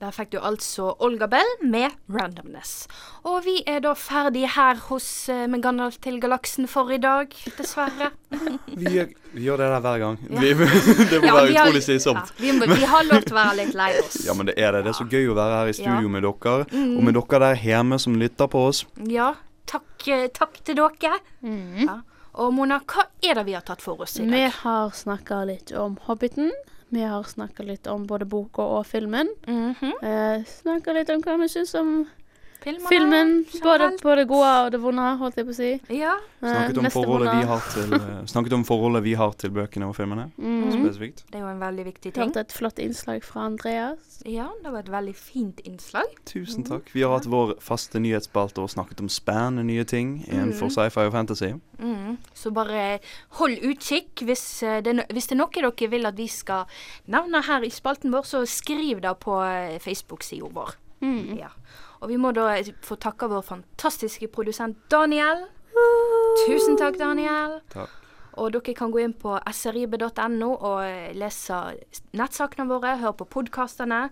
Der 0.00 0.10
fikk 0.12 0.28
du 0.34 0.38
altså 0.44 0.90
Olga 1.00 1.24
Bell 1.26 1.48
med 1.64 1.90
'Randomness'. 2.12 2.86
Og 3.24 3.44
vi 3.46 3.62
er 3.66 3.78
da 3.80 3.94
ferdige 3.96 4.48
her 4.52 4.74
hos 4.90 5.06
uh, 5.32 5.46
med 5.48 5.62
Gandalf 5.64 5.96
til 6.04 6.20
galaksen 6.20 6.68
for 6.68 6.90
i 6.92 6.98
dag, 7.00 7.28
dessverre. 7.56 8.10
Vi, 8.76 8.84
gjør- 8.92 9.14
vi 9.32 9.42
gjør 9.46 9.56
det 9.56 9.68
der 9.72 9.80
hver 9.80 9.98
gang. 9.98 10.18
Ja. 10.30 10.40
Vi, 10.40 10.48
det 11.10 11.20
må 11.22 11.26
Ja, 11.26 11.34
være 11.38 11.54
utrolig 11.54 11.82
slitsomt. 11.82 12.28
Ja, 12.36 12.44
vi, 12.44 12.52
må- 12.58 12.68
vi 12.76 12.84
har 12.84 13.02
lov 13.08 13.22
til 13.24 13.32
å 13.32 13.38
være 13.40 13.56
litt 13.62 13.74
lei 13.74 13.88
oss. 14.02 14.18
Ja, 14.26 14.34
men 14.36 14.46
det 14.50 14.54
er 14.60 14.72
det. 14.76 14.84
Det 14.84 14.92
er 14.92 14.98
så 15.00 15.08
gøy 15.08 15.30
å 15.32 15.38
være 15.38 15.56
her 15.62 15.72
i 15.72 15.72
studio 15.80 16.02
Ja. 16.02 16.08
med 16.08 16.22
dere, 16.28 16.66
Mm. 16.72 16.96
og 16.98 17.02
med 17.08 17.14
dere 17.14 17.40
der 17.46 17.56
hjemme 17.64 17.98
som 17.98 18.14
lytter 18.20 18.46
på 18.52 18.66
oss. 18.68 18.84
Ja, 19.00 19.32
takk, 19.66 20.08
eh, 20.08 20.28
takk 20.28 20.60
til 20.64 20.76
dere. 20.76 21.18
Ja. 21.42 22.00
Og 22.34 22.52
Mona, 22.52 22.80
hva 22.84 23.06
er 23.24 23.34
det 23.34 23.46
vi 23.46 23.52
har 23.56 23.62
tatt 23.64 23.80
for 23.80 23.96
oss 24.02 24.18
i 24.20 24.26
dag? 24.26 24.30
Vi 24.34 24.50
har 24.60 24.90
snakka 24.90 25.46
litt 25.46 25.72
om 25.72 25.96
Hobbiten. 26.04 26.52
Vi 26.88 27.02
har 27.02 27.22
snakka 27.22 27.62
litt 27.66 27.86
om 27.90 28.06
både 28.06 28.24
boka 28.30 28.62
og 28.62 28.86
filmen. 28.86 29.28
Mhm. 29.46 29.92
Eh, 30.02 30.44
snakka 30.46 30.92
litt 30.94 31.10
om 31.10 31.22
hva 31.22 31.36
vi 31.40 31.48
syns 31.48 31.74
om 31.74 32.06
Filmene, 32.66 32.88
filmen. 32.88 33.44
Både 33.62 33.98
på 34.02 34.14
det 34.18 34.24
gode 34.26 34.46
og 34.64 34.72
det 34.74 34.78
vonde, 34.82 35.02
holdt 35.20 35.36
jeg 35.38 35.46
på 35.46 35.52
å 35.52 35.56
si. 35.56 35.68
Ja. 35.94 36.16
Eh, 36.40 36.48
Snakket 36.50 36.80
om, 36.80 36.88
forholdet 36.90 37.34
vi 37.36 37.44
har 37.46 37.68
til, 37.70 37.92
eh, 37.94 38.16
snakket 38.32 38.56
om 38.56 38.64
forholdet 38.66 39.04
vi 39.04 39.12
har 39.20 39.36
til 39.38 39.52
bøkene 39.54 39.86
og 39.86 39.94
filmene, 39.94 40.24
mm. 40.34 40.72
spesifikt. 40.74 41.22
Det 41.30 41.38
er 41.38 41.44
jo 41.44 41.50
en 41.52 41.62
veldig 41.62 41.84
viktig 41.86 42.10
ting. 42.10 42.24
Hørte 42.24 42.42
et 42.42 42.54
flott 42.56 42.82
innslag 42.82 43.22
fra 43.22 43.44
Andreas. 43.46 44.18
Ja, 44.26 44.48
det 44.64 44.72
var 44.74 44.82
et 44.82 44.90
veldig 44.90 45.14
fint 45.14 45.62
innslag. 45.62 46.10
Tusen 46.26 46.66
takk. 46.66 46.90
Vi 46.90 47.06
har 47.06 47.14
hatt 47.14 47.30
vår 47.30 47.54
faste 47.62 48.02
nyhetsspalte 48.02 48.64
og 48.64 48.74
snakket 48.74 49.04
om 49.04 49.12
spennende 49.14 49.62
nye 49.70 49.86
ting 49.86 50.16
innenfor 50.26 50.66
mm. 50.66 50.74
sci-fi 50.74 51.06
og 51.06 51.14
fantasy. 51.14 51.52
Mm. 51.78 52.18
Så 52.34 52.50
bare 52.56 52.98
hold 53.38 53.62
utkikk. 53.62 54.26
Hvis 54.26 54.44
eh, 54.66 54.80
det, 54.82 54.98
hvis 55.14 55.30
det 55.30 55.38
er 55.38 55.42
noe 55.44 55.54
dere 55.54 55.92
vil 55.94 56.10
at 56.10 56.18
vi 56.18 56.26
skal 56.26 56.66
nevne 57.06 57.46
her 57.46 57.62
i 57.62 57.70
spalten 57.70 58.10
vår, 58.10 58.26
så 58.26 58.42
skriv 58.50 59.06
det 59.06 59.14
på 59.22 59.38
Facebook-sida 59.86 60.50
vår. 60.50 60.74
Mm. 61.06 61.36
Ja. 61.38 61.54
Og 62.00 62.08
vi 62.12 62.16
må 62.20 62.32
da 62.36 62.58
få 62.84 62.96
takke 63.00 63.28
vår 63.30 63.44
fantastiske 63.46 64.28
produsent 64.28 64.76
Daniel. 64.92 65.46
Tusen 66.46 66.76
takk, 66.78 66.98
Daniel. 67.00 67.60
Takk. 67.72 67.92
Og 68.36 68.52
dere 68.52 68.74
kan 68.76 68.92
gå 68.92 69.00
inn 69.00 69.14
på 69.16 69.38
srib.no 69.48 70.50
og 70.54 70.82
eh, 70.84 71.12
lese 71.16 71.56
nettsakene 72.16 72.68
våre, 72.68 72.98
høre 73.00 73.14
på 73.16 73.24
podkastene, 73.32 74.10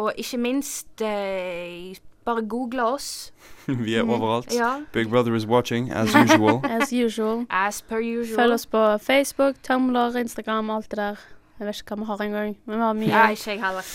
og 0.00 0.16
ikke 0.16 0.38
minst 0.40 1.04
eh, 1.04 1.92
bare 2.24 2.42
google 2.48 2.86
oss. 2.96 3.32
Vi 3.84 3.94
er 3.94 4.02
overalt. 4.08 4.48
Mhm. 4.48 4.56
Ja. 4.56 4.70
Big 4.92 5.10
Brother 5.12 5.34
is 5.36 5.46
watching, 5.46 5.90
as 5.92 6.14
usual. 6.16 6.62
As 6.80 6.92
usual. 6.92 7.44
As 7.50 7.82
per 7.82 8.00
usual. 8.00 8.36
Følg 8.40 8.52
oss 8.56 8.66
på 8.66 8.82
Facebook, 8.98 9.60
Tumblr, 9.62 10.16
Instagram, 10.16 10.70
alt 10.70 10.90
det 10.90 10.96
der. 10.98 11.16
Jeg 11.58 11.66
vet 11.66 11.78
ikke 11.80 11.94
hva 11.94 12.00
vi 12.02 12.06
har 12.10 12.22
engang. 12.26 12.56
Men 12.66 12.76
vi 12.76 12.84
har 12.84 12.96
mye. 12.98 13.12
Nei, 13.12 13.30
ikke 13.32 13.50
jeg 13.54 13.62
heller. 13.62 13.86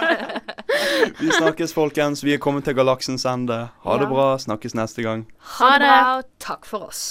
vi 1.22 1.30
snakkes, 1.38 1.72
folkens. 1.74 2.24
Vi 2.24 2.34
er 2.36 2.42
kommet 2.42 2.68
til 2.68 2.76
galaksens 2.76 3.24
ende. 3.24 3.62
Ha 3.86 3.98
det 4.02 4.10
bra. 4.12 4.34
Snakkes 4.38 4.76
neste 4.76 5.06
gang. 5.06 5.24
Ha 5.56 5.72
det. 5.80 5.96
Takk 6.44 6.68
for 6.68 6.90
oss. 6.90 7.04